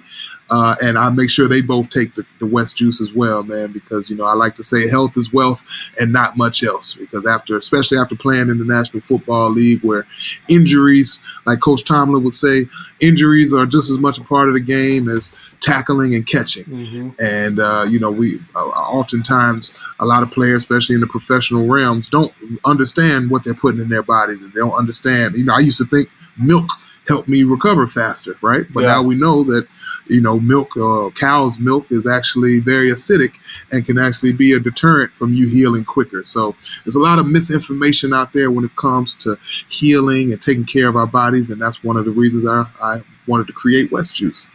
Uh, 0.54 0.76
and 0.84 0.96
I 0.96 1.10
make 1.10 1.30
sure 1.30 1.48
they 1.48 1.62
both 1.62 1.90
take 1.90 2.14
the, 2.14 2.24
the, 2.38 2.46
West 2.46 2.76
Juice 2.76 3.00
as 3.00 3.12
well, 3.12 3.42
man, 3.42 3.72
because 3.72 4.08
you 4.08 4.14
know 4.14 4.24
I 4.24 4.34
like 4.34 4.54
to 4.54 4.62
say 4.62 4.88
health 4.88 5.16
is 5.16 5.32
wealth 5.32 5.64
and 5.98 6.12
not 6.12 6.36
much 6.36 6.62
else. 6.62 6.94
Because 6.94 7.26
after, 7.26 7.56
especially 7.56 7.98
after 7.98 8.14
playing 8.14 8.50
in 8.50 8.58
the 8.58 8.64
National 8.64 9.00
Football 9.00 9.50
League, 9.50 9.82
where 9.82 10.06
injuries, 10.46 11.20
like 11.44 11.58
Coach 11.58 11.84
Tomlin 11.84 12.22
would 12.22 12.36
say, 12.36 12.66
injuries 13.00 13.52
are 13.52 13.66
just 13.66 13.90
as 13.90 13.98
much 13.98 14.18
a 14.18 14.22
part 14.22 14.46
of 14.46 14.54
the 14.54 14.60
game 14.60 15.08
as 15.08 15.32
tackling 15.58 16.14
and 16.14 16.24
catching. 16.24 16.66
Mm-hmm. 16.66 17.10
And 17.20 17.58
uh, 17.58 17.86
you 17.88 17.98
know, 17.98 18.12
we 18.12 18.38
uh, 18.54 18.60
oftentimes 18.60 19.76
a 19.98 20.06
lot 20.06 20.22
of 20.22 20.30
players, 20.30 20.62
especially 20.62 20.94
in 20.94 21.00
the 21.00 21.08
professional 21.08 21.66
realms, 21.66 22.08
don't 22.08 22.32
understand 22.64 23.28
what 23.28 23.42
they're 23.42 23.54
putting 23.54 23.80
in 23.80 23.88
their 23.88 24.04
bodies, 24.04 24.42
and 24.42 24.52
they 24.52 24.60
don't 24.60 24.78
understand. 24.78 25.34
You 25.34 25.46
know, 25.46 25.54
I 25.54 25.60
used 25.60 25.78
to 25.78 25.84
think 25.84 26.08
milk 26.38 26.68
helped 27.08 27.28
me 27.28 27.44
recover 27.44 27.86
faster, 27.86 28.36
right? 28.40 28.64
But 28.72 28.84
yeah. 28.84 28.88
now 28.90 29.02
we 29.02 29.14
know 29.14 29.44
that 29.44 29.66
you 30.08 30.20
know, 30.20 30.38
milk, 30.38 30.76
uh, 30.76 31.10
cow's 31.18 31.58
milk 31.58 31.86
is 31.90 32.06
actually 32.06 32.60
very 32.60 32.90
acidic 32.90 33.36
and 33.72 33.86
can 33.86 33.98
actually 33.98 34.32
be 34.32 34.52
a 34.52 34.60
deterrent 34.60 35.12
from 35.12 35.32
you 35.32 35.48
healing 35.48 35.84
quicker. 35.84 36.22
So 36.24 36.54
there's 36.84 36.94
a 36.94 37.00
lot 37.00 37.18
of 37.18 37.26
misinformation 37.26 38.12
out 38.12 38.32
there 38.32 38.50
when 38.50 38.64
it 38.64 38.76
comes 38.76 39.14
to 39.16 39.36
healing 39.68 40.32
and 40.32 40.40
taking 40.40 40.64
care 40.64 40.88
of 40.88 40.96
our 40.96 41.06
bodies, 41.06 41.50
and 41.50 41.60
that's 41.60 41.82
one 41.82 41.96
of 41.96 42.04
the 42.04 42.10
reasons 42.10 42.46
I, 42.46 42.66
I 42.80 43.00
wanted 43.26 43.46
to 43.46 43.52
create 43.52 43.90
West 43.90 44.16
Juice. 44.16 44.50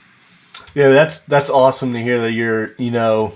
Yeah, 0.76 0.90
that's 0.90 1.20
that's 1.22 1.50
awesome 1.50 1.94
to 1.94 2.02
hear 2.02 2.20
that 2.22 2.32
you're, 2.34 2.76
you 2.78 2.92
know, 2.92 3.34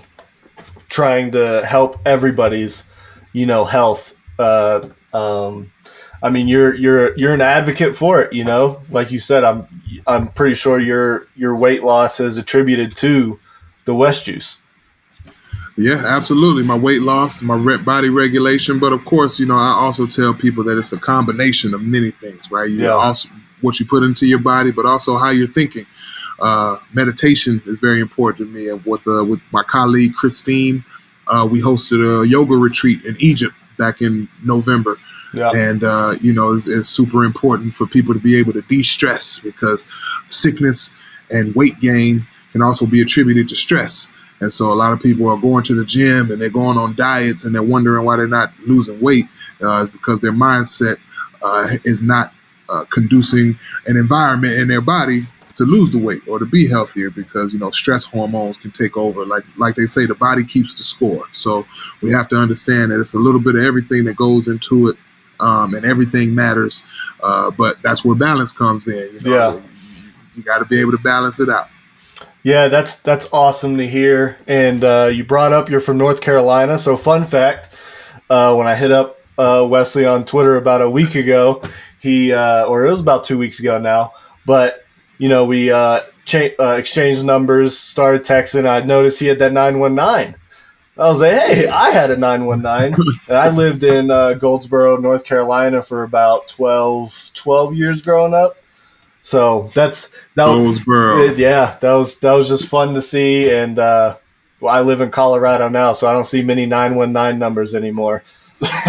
trying 0.88 1.32
to 1.32 1.66
help 1.66 1.98
everybody's, 2.06 2.84
you 3.32 3.46
know, 3.46 3.64
health. 3.64 4.14
Uh, 4.38 4.88
um, 5.12 5.72
I 6.24 6.30
mean, 6.30 6.48
you're 6.48 6.74
you're 6.74 7.14
you're 7.18 7.34
an 7.34 7.42
advocate 7.42 7.94
for 7.94 8.22
it. 8.22 8.32
You 8.32 8.44
know, 8.44 8.80
like 8.88 9.12
you 9.12 9.20
said, 9.20 9.44
I'm 9.44 9.68
I'm 10.06 10.28
pretty 10.28 10.54
sure 10.54 10.80
your 10.80 11.26
your 11.36 11.54
weight 11.54 11.84
loss 11.84 12.18
is 12.18 12.38
attributed 12.38 12.96
to 12.96 13.38
the 13.84 13.94
West 13.94 14.24
Juice. 14.24 14.58
Yeah, 15.76 16.02
absolutely. 16.06 16.62
My 16.62 16.78
weight 16.78 17.02
loss, 17.02 17.42
my 17.42 17.76
body 17.76 18.08
regulation, 18.08 18.78
but 18.78 18.94
of 18.94 19.04
course, 19.04 19.38
you 19.38 19.44
know, 19.44 19.58
I 19.58 19.72
also 19.72 20.06
tell 20.06 20.32
people 20.32 20.64
that 20.64 20.78
it's 20.78 20.92
a 20.92 20.98
combination 20.98 21.74
of 21.74 21.82
many 21.82 22.10
things, 22.10 22.50
right? 22.50 22.70
You 22.70 22.84
yeah. 22.84 22.90
also 22.90 23.28
what 23.60 23.78
you 23.78 23.84
put 23.84 24.02
into 24.02 24.24
your 24.24 24.38
body, 24.38 24.72
but 24.72 24.86
also 24.86 25.18
how 25.18 25.30
you're 25.30 25.46
thinking. 25.46 25.84
Uh, 26.40 26.78
meditation 26.94 27.60
is 27.66 27.78
very 27.78 28.00
important 28.00 28.48
to 28.48 28.54
me, 28.54 28.70
and 28.70 28.82
with 28.86 29.06
uh, 29.06 29.22
with 29.22 29.40
my 29.52 29.62
colleague 29.62 30.14
Christine, 30.14 30.82
uh, 31.26 31.46
we 31.50 31.60
hosted 31.60 32.00
a 32.00 32.26
yoga 32.26 32.54
retreat 32.54 33.04
in 33.04 33.14
Egypt 33.18 33.54
back 33.76 34.00
in 34.00 34.26
November 34.42 34.96
yeah. 35.34 35.50
And, 35.54 35.84
uh, 35.84 36.14
you 36.20 36.32
know, 36.32 36.52
it's, 36.52 36.68
it's, 36.68 36.88
super 36.88 37.24
important 37.24 37.74
for 37.74 37.86
people 37.86 38.14
to 38.14 38.20
be 38.20 38.38
able 38.38 38.52
to 38.52 38.62
de 38.62 38.82
stress 38.82 39.38
because 39.38 39.86
sickness 40.28 40.92
and 41.30 41.54
weight 41.54 41.80
gain 41.80 42.26
can 42.52 42.62
also 42.62 42.86
be 42.86 43.00
attributed 43.00 43.48
to 43.48 43.56
stress. 43.56 44.08
And 44.40 44.52
so 44.52 44.72
a 44.72 44.74
lot 44.74 44.92
of 44.92 45.02
people 45.02 45.28
are 45.28 45.36
going 45.36 45.64
to 45.64 45.74
the 45.74 45.84
gym 45.84 46.30
and 46.30 46.40
they're 46.40 46.50
going 46.50 46.78
on 46.78 46.94
diets 46.94 47.44
and 47.44 47.54
they're 47.54 47.62
wondering 47.62 48.04
why 48.04 48.16
they're 48.16 48.28
not 48.28 48.52
losing 48.66 49.00
weight. 49.00 49.24
Uh, 49.62 49.82
it's 49.82 49.90
because 49.90 50.20
their 50.20 50.32
mindset 50.32 50.96
uh, 51.42 51.68
is 51.84 52.02
not 52.02 52.32
uh, 52.68 52.84
conducing 52.90 53.58
an 53.86 53.96
environment 53.96 54.54
in 54.54 54.68
their 54.68 54.80
body 54.80 55.22
to 55.54 55.64
lose 55.64 55.90
the 55.90 55.98
weight 55.98 56.26
or 56.26 56.38
to 56.38 56.46
be 56.46 56.68
healthier 56.68 57.10
because 57.10 57.52
you 57.52 57.58
know 57.58 57.70
stress 57.70 58.04
hormones 58.04 58.56
can 58.56 58.70
take 58.70 58.96
over 58.96 59.24
like 59.24 59.44
like 59.56 59.76
they 59.76 59.84
say 59.84 60.04
the 60.04 60.14
body 60.14 60.44
keeps 60.44 60.74
the 60.74 60.82
score 60.82 61.26
so 61.30 61.64
we 62.02 62.10
have 62.10 62.28
to 62.28 62.36
understand 62.36 62.90
that 62.90 63.00
it's 63.00 63.14
a 63.14 63.18
little 63.18 63.40
bit 63.40 63.54
of 63.54 63.62
everything 63.62 64.04
that 64.04 64.16
goes 64.16 64.48
into 64.48 64.88
it 64.88 64.96
um, 65.44 65.74
and 65.74 65.84
everything 65.84 66.34
matters. 66.34 66.82
Uh, 67.22 67.50
but 67.50 67.80
that's 67.82 68.04
where 68.04 68.16
balance 68.16 68.50
comes 68.50 68.88
in. 68.88 69.14
You 69.14 69.20
know? 69.20 69.36
Yeah, 69.36 69.52
you, 69.54 69.62
you 70.36 70.42
got 70.42 70.58
to 70.58 70.64
be 70.64 70.80
able 70.80 70.92
to 70.92 70.98
balance 70.98 71.38
it 71.38 71.48
out. 71.48 71.68
Yeah, 72.42 72.68
that's 72.68 72.96
that's 72.96 73.28
awesome 73.32 73.76
to 73.76 73.86
hear. 73.86 74.38
And 74.46 74.82
uh, 74.82 75.10
you 75.12 75.24
brought 75.24 75.52
up 75.52 75.70
you're 75.70 75.80
from 75.80 75.98
North 75.98 76.20
Carolina. 76.20 76.78
So 76.78 76.96
fun 76.96 77.24
fact: 77.24 77.70
uh, 78.30 78.54
when 78.54 78.66
I 78.66 78.74
hit 78.74 78.90
up 78.90 79.20
uh, 79.38 79.60
Weslye 79.60 80.10
on 80.10 80.24
Twitter 80.24 80.56
about 80.56 80.82
a 80.82 80.90
week 80.90 81.14
ago, 81.14 81.62
he 82.00 82.32
uh, 82.32 82.66
or 82.66 82.86
it 82.86 82.90
was 82.90 83.00
about 83.00 83.24
two 83.24 83.38
weeks 83.38 83.60
ago 83.60 83.78
now, 83.78 84.12
but 84.46 84.84
you 85.18 85.28
know 85.28 85.44
we 85.44 85.70
uh, 85.70 86.00
cha- 86.24 86.74
exchanged 86.76 87.24
numbers, 87.24 87.76
started 87.76 88.22
texting. 88.22 88.68
I 88.68 88.84
noticed 88.84 89.20
he 89.20 89.26
had 89.26 89.38
that 89.38 89.52
nine 89.52 89.78
one 89.78 89.94
nine. 89.94 90.36
I 90.96 91.08
was 91.08 91.20
like, 91.20 91.32
hey, 91.32 91.66
I 91.66 91.90
had 91.90 92.10
a 92.10 92.16
919. 92.16 93.04
and 93.28 93.36
I 93.36 93.48
lived 93.50 93.82
in 93.82 94.10
uh, 94.10 94.34
Goldsboro, 94.34 94.96
North 94.98 95.24
Carolina 95.24 95.82
for 95.82 96.04
about 96.04 96.46
12, 96.48 97.32
12 97.34 97.74
years 97.74 98.00
growing 98.00 98.32
up. 98.32 98.56
So 99.22 99.70
that's 99.74 100.10
that 100.36 100.46
Goldsboro. 100.46 101.28
Was, 101.28 101.38
yeah, 101.38 101.76
that 101.80 101.94
was 101.94 102.18
that 102.20 102.34
was 102.34 102.46
just 102.46 102.68
fun 102.68 102.94
to 102.94 103.02
see. 103.02 103.50
And 103.50 103.78
uh, 103.78 104.18
well, 104.60 104.74
I 104.74 104.82
live 104.82 105.00
in 105.00 105.10
Colorado 105.10 105.68
now, 105.68 105.94
so 105.94 106.06
I 106.06 106.12
don't 106.12 106.26
see 106.26 106.42
many 106.42 106.66
919 106.66 107.38
numbers 107.38 107.74
anymore. 107.74 108.22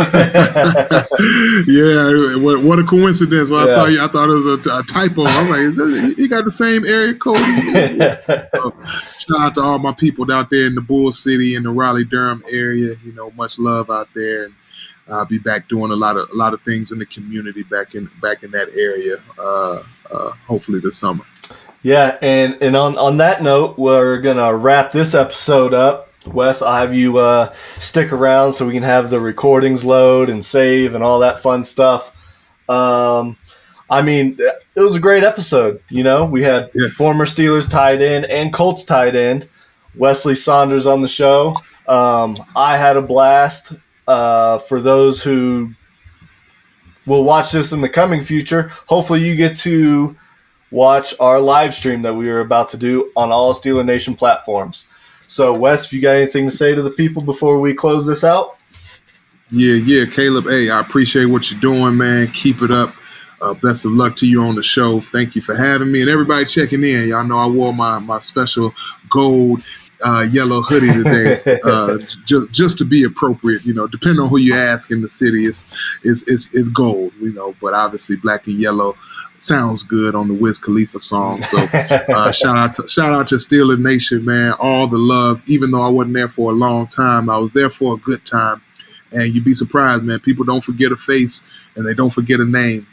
yeah, 1.67 2.35
what, 2.43 2.63
what, 2.63 2.79
a 2.79 2.83
coincidence! 2.83 3.49
When 3.49 3.59
yeah. 3.59 3.65
I 3.65 3.67
saw 3.67 3.85
you, 3.85 4.03
I 4.03 4.07
thought 4.07 4.29
it 4.29 4.43
was 4.43 4.67
a, 4.67 4.79
a 4.79 4.83
typo. 4.83 5.25
I'm 5.25 5.49
like, 5.49 6.17
you 6.17 6.27
got 6.27 6.45
the 6.45 6.51
same 6.51 6.85
area 6.85 7.13
code. 7.13 7.37
so, 8.53 8.73
shout 9.19 9.39
out 9.39 9.55
to 9.55 9.61
all 9.61 9.79
my 9.79 9.93
people 9.93 10.31
out 10.31 10.49
there 10.49 10.67
in 10.67 10.75
the 10.75 10.81
Bull 10.81 11.11
City 11.11 11.55
and 11.55 11.65
the 11.65 11.71
Raleigh 11.71 12.03
Durham 12.03 12.43
area. 12.51 12.93
You 13.03 13.13
know, 13.13 13.31
much 13.31 13.59
love 13.59 13.89
out 13.89 14.09
there, 14.13 14.45
and 14.45 14.53
I'll 15.07 15.25
be 15.25 15.39
back 15.39 15.67
doing 15.67 15.91
a 15.91 15.95
lot 15.95 16.17
of 16.17 16.29
a 16.31 16.35
lot 16.35 16.53
of 16.53 16.61
things 16.61 16.91
in 16.91 16.99
the 16.99 17.05
community 17.05 17.63
back 17.63 17.95
in 17.95 18.09
back 18.21 18.43
in 18.43 18.51
that 18.51 18.69
area. 18.69 19.17
Uh, 19.37 19.83
uh, 20.11 20.31
hopefully 20.47 20.79
this 20.79 20.97
summer. 20.97 21.23
Yeah, 21.83 22.17
and 22.21 22.57
and 22.61 22.75
on 22.75 22.97
on 22.97 23.17
that 23.17 23.43
note, 23.43 23.77
we're 23.77 24.19
gonna 24.19 24.55
wrap 24.55 24.91
this 24.91 25.13
episode 25.13 25.73
up. 25.73 26.04
Wes, 26.27 26.61
I'll 26.61 26.75
have 26.75 26.93
you 26.95 27.17
uh, 27.17 27.53
stick 27.79 28.11
around 28.11 28.53
so 28.53 28.65
we 28.65 28.73
can 28.73 28.83
have 28.83 29.09
the 29.09 29.19
recordings 29.19 29.85
load 29.85 30.29
and 30.29 30.43
save 30.43 30.95
and 30.95 31.03
all 31.03 31.19
that 31.19 31.39
fun 31.39 31.63
stuff. 31.63 32.15
Um, 32.69 33.37
I 33.89 34.01
mean, 34.01 34.37
it 34.39 34.79
was 34.79 34.95
a 34.95 34.99
great 34.99 35.23
episode. 35.23 35.81
You 35.89 36.03
know, 36.03 36.25
we 36.25 36.43
had 36.43 36.71
yeah. 36.73 36.89
former 36.89 37.25
Steelers 37.25 37.69
tight 37.69 38.01
end 38.01 38.25
and 38.25 38.51
Colts 38.51 38.83
tight 38.83 39.15
end. 39.15 39.47
Weslye 39.97 40.35
Saunders 40.35 40.87
on 40.87 41.01
the 41.01 41.07
show. 41.07 41.55
Um, 41.87 42.37
I 42.55 42.77
had 42.77 42.97
a 42.97 43.01
blast. 43.01 43.73
Uh, 44.07 44.59
for 44.59 44.79
those 44.79 45.23
who 45.23 45.73
will 47.07 47.23
watch 47.23 47.51
this 47.51 47.71
in 47.71 47.81
the 47.81 47.89
coming 47.89 48.21
future, 48.21 48.71
hopefully 48.87 49.27
you 49.27 49.35
get 49.35 49.57
to 49.57 50.15
watch 50.69 51.13
our 51.19 51.39
live 51.39 51.73
stream 51.73 52.01
that 52.03 52.13
we 52.13 52.29
are 52.29 52.39
about 52.39 52.69
to 52.69 52.77
do 52.77 53.11
on 53.15 53.31
all 53.31 53.53
Steeler 53.53 53.85
Nation 53.85 54.15
platforms. 54.15 54.85
So, 55.27 55.53
Wes, 55.53 55.85
if 55.85 55.93
you 55.93 56.01
got 56.01 56.15
anything 56.15 56.45
to 56.45 56.51
say 56.51 56.75
to 56.75 56.81
the 56.81 56.91
people 56.91 57.21
before 57.21 57.59
we 57.59 57.73
close 57.73 58.05
this 58.05 58.23
out? 58.23 58.57
Yeah, 59.51 59.75
yeah, 59.75 60.05
Kaleb. 60.05 60.49
Hey, 60.49 60.69
I 60.69 60.79
appreciate 60.79 61.25
what 61.25 61.51
you're 61.51 61.59
doing, 61.59 61.97
man. 61.97 62.27
Keep 62.27 62.61
it 62.61 62.71
up. 62.71 62.95
Uh, 63.41 63.53
best 63.53 63.85
of 63.85 63.91
luck 63.91 64.15
to 64.15 64.27
you 64.27 64.43
on 64.43 64.55
the 64.55 64.63
show. 64.63 65.01
Thank 65.01 65.35
you 65.35 65.41
for 65.41 65.55
having 65.55 65.91
me 65.91 66.01
and 66.01 66.09
everybody 66.09 66.45
checking 66.45 66.83
in. 66.83 67.09
Y'all 67.09 67.23
know 67.23 67.37
I 67.37 67.47
wore 67.47 67.73
my 67.73 67.99
my 67.99 68.19
special 68.19 68.73
gold 69.09 69.61
uh, 70.03 70.25
yellow 70.31 70.61
hoodie 70.61 70.91
today, 70.91 71.59
uh, 71.63 71.97
just 72.25 72.51
just 72.51 72.77
to 72.77 72.85
be 72.85 73.03
appropriate. 73.03 73.65
You 73.65 73.73
know, 73.73 73.87
depending 73.87 74.21
on 74.21 74.29
who 74.29 74.39
you 74.39 74.55
ask 74.55 74.91
in 74.91 75.01
the 75.01 75.09
city, 75.09 75.45
it's 75.45 75.63
it's 76.03 76.23
it's, 76.27 76.53
it's 76.53 76.69
gold. 76.69 77.13
You 77.19 77.33
know, 77.33 77.55
but 77.61 77.73
obviously 77.73 78.15
black 78.15 78.47
and 78.47 78.59
yellow 78.59 78.95
sounds 79.39 79.83
good 79.83 80.15
on 80.15 80.27
the 80.27 80.33
Wiz 80.33 80.57
Khalifa 80.57 80.99
song. 80.99 81.41
So 81.41 81.57
uh, 81.57 82.31
shout 82.31 82.57
out 82.57 82.73
to 82.73 82.87
shout 82.87 83.13
out 83.13 83.27
to 83.27 83.35
Steeler 83.35 83.79
Nation, 83.79 84.25
man. 84.25 84.53
All 84.53 84.87
the 84.87 84.97
love. 84.97 85.41
Even 85.47 85.71
though 85.71 85.83
I 85.83 85.89
wasn't 85.89 86.15
there 86.15 86.29
for 86.29 86.51
a 86.51 86.55
long 86.55 86.87
time, 86.87 87.29
I 87.29 87.37
was 87.37 87.51
there 87.51 87.69
for 87.69 87.93
a 87.93 87.97
good 87.97 88.25
time. 88.25 88.61
And 89.11 89.33
you'd 89.33 89.45
be 89.45 89.53
surprised, 89.53 90.03
man. 90.03 90.19
People 90.19 90.43
don't 90.45 90.63
forget 90.63 90.91
a 90.91 90.95
face 90.95 91.41
and 91.75 91.87
they 91.87 91.93
don't 91.93 92.09
forget 92.09 92.39
a 92.39 92.45
name 92.45 92.87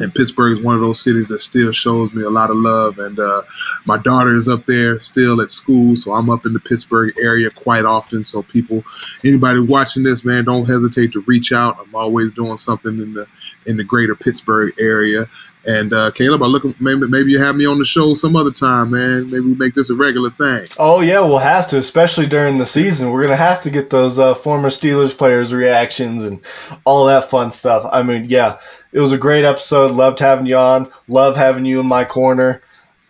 and 0.00 0.14
Pittsburgh 0.14 0.52
is 0.52 0.62
one 0.62 0.74
of 0.74 0.80
those 0.80 1.02
cities 1.02 1.28
that 1.28 1.40
still 1.40 1.72
shows 1.72 2.12
me 2.12 2.22
a 2.22 2.30
lot 2.30 2.50
of 2.50 2.56
love. 2.56 2.98
And 2.98 3.18
uh, 3.18 3.42
my 3.84 3.98
daughter 3.98 4.34
is 4.34 4.48
up 4.48 4.64
there 4.66 4.98
still 4.98 5.40
at 5.40 5.50
school, 5.50 5.96
so 5.96 6.12
I'm 6.14 6.30
up 6.30 6.46
in 6.46 6.52
the 6.52 6.60
Pittsburgh 6.60 7.14
area 7.20 7.50
quite 7.50 7.84
often. 7.84 8.24
So 8.24 8.42
people, 8.42 8.84
anybody 9.24 9.60
watching 9.60 10.04
this, 10.04 10.24
man, 10.24 10.44
don't 10.44 10.68
hesitate 10.68 11.12
to 11.12 11.20
reach 11.22 11.52
out. 11.52 11.78
I'm 11.80 11.94
always 11.94 12.32
doing 12.32 12.56
something 12.56 13.00
in 13.00 13.14
the 13.14 13.26
in 13.66 13.76
the 13.76 13.84
greater 13.84 14.14
Pittsburgh 14.14 14.72
area. 14.78 15.26
And 15.68 15.92
uh, 15.92 16.10
Kaleb, 16.12 16.42
I 16.42 16.46
look 16.46 16.64
maybe 16.80 17.06
maybe 17.06 17.32
you 17.32 17.38
have 17.40 17.54
me 17.54 17.66
on 17.66 17.78
the 17.78 17.84
show 17.84 18.14
some 18.14 18.36
other 18.36 18.50
time, 18.50 18.92
man. 18.92 19.30
Maybe 19.30 19.40
we 19.40 19.54
make 19.54 19.74
this 19.74 19.90
a 19.90 19.94
regular 19.94 20.30
thing. 20.30 20.66
Oh 20.78 21.02
yeah, 21.02 21.20
we'll 21.20 21.36
have 21.36 21.66
to, 21.66 21.76
especially 21.76 22.26
during 22.26 22.56
the 22.56 22.64
season. 22.64 23.10
We're 23.10 23.20
gonna 23.20 23.36
have 23.36 23.60
to 23.62 23.70
get 23.70 23.90
those 23.90 24.18
uh, 24.18 24.32
former 24.32 24.70
Steelers 24.70 25.16
players' 25.16 25.52
reactions 25.52 26.24
and 26.24 26.40
all 26.86 27.04
that 27.04 27.28
fun 27.28 27.52
stuff. 27.52 27.86
I 27.92 28.02
mean, 28.02 28.30
yeah, 28.30 28.60
it 28.92 29.00
was 29.00 29.12
a 29.12 29.18
great 29.18 29.44
episode. 29.44 29.90
Loved 29.90 30.20
having 30.20 30.46
you 30.46 30.56
on. 30.56 30.90
Love 31.06 31.36
having 31.36 31.66
you 31.66 31.80
in 31.80 31.86
my 31.86 32.06
corner. 32.06 32.62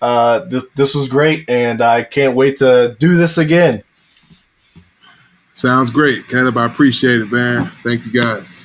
Uh, 0.03 0.41
this, 0.41 0.65
this 0.75 0.95
was 0.97 1.09
great, 1.09 1.49
and 1.49 1.81
I 1.81 2.03
can't 2.03 2.35
wait 2.35 2.57
to 2.57 2.97
do 2.99 3.17
this 3.17 3.39
again. 3.39 3.85
Sounds 5.53 5.91
great, 5.91 6.27
Kaleb. 6.27 6.57
I 6.57 6.67
appreciate 6.67 7.21
it, 7.21 7.31
man. 7.31 7.71
Thank 7.85 8.05
you, 8.05 8.21
guys. 8.21 8.65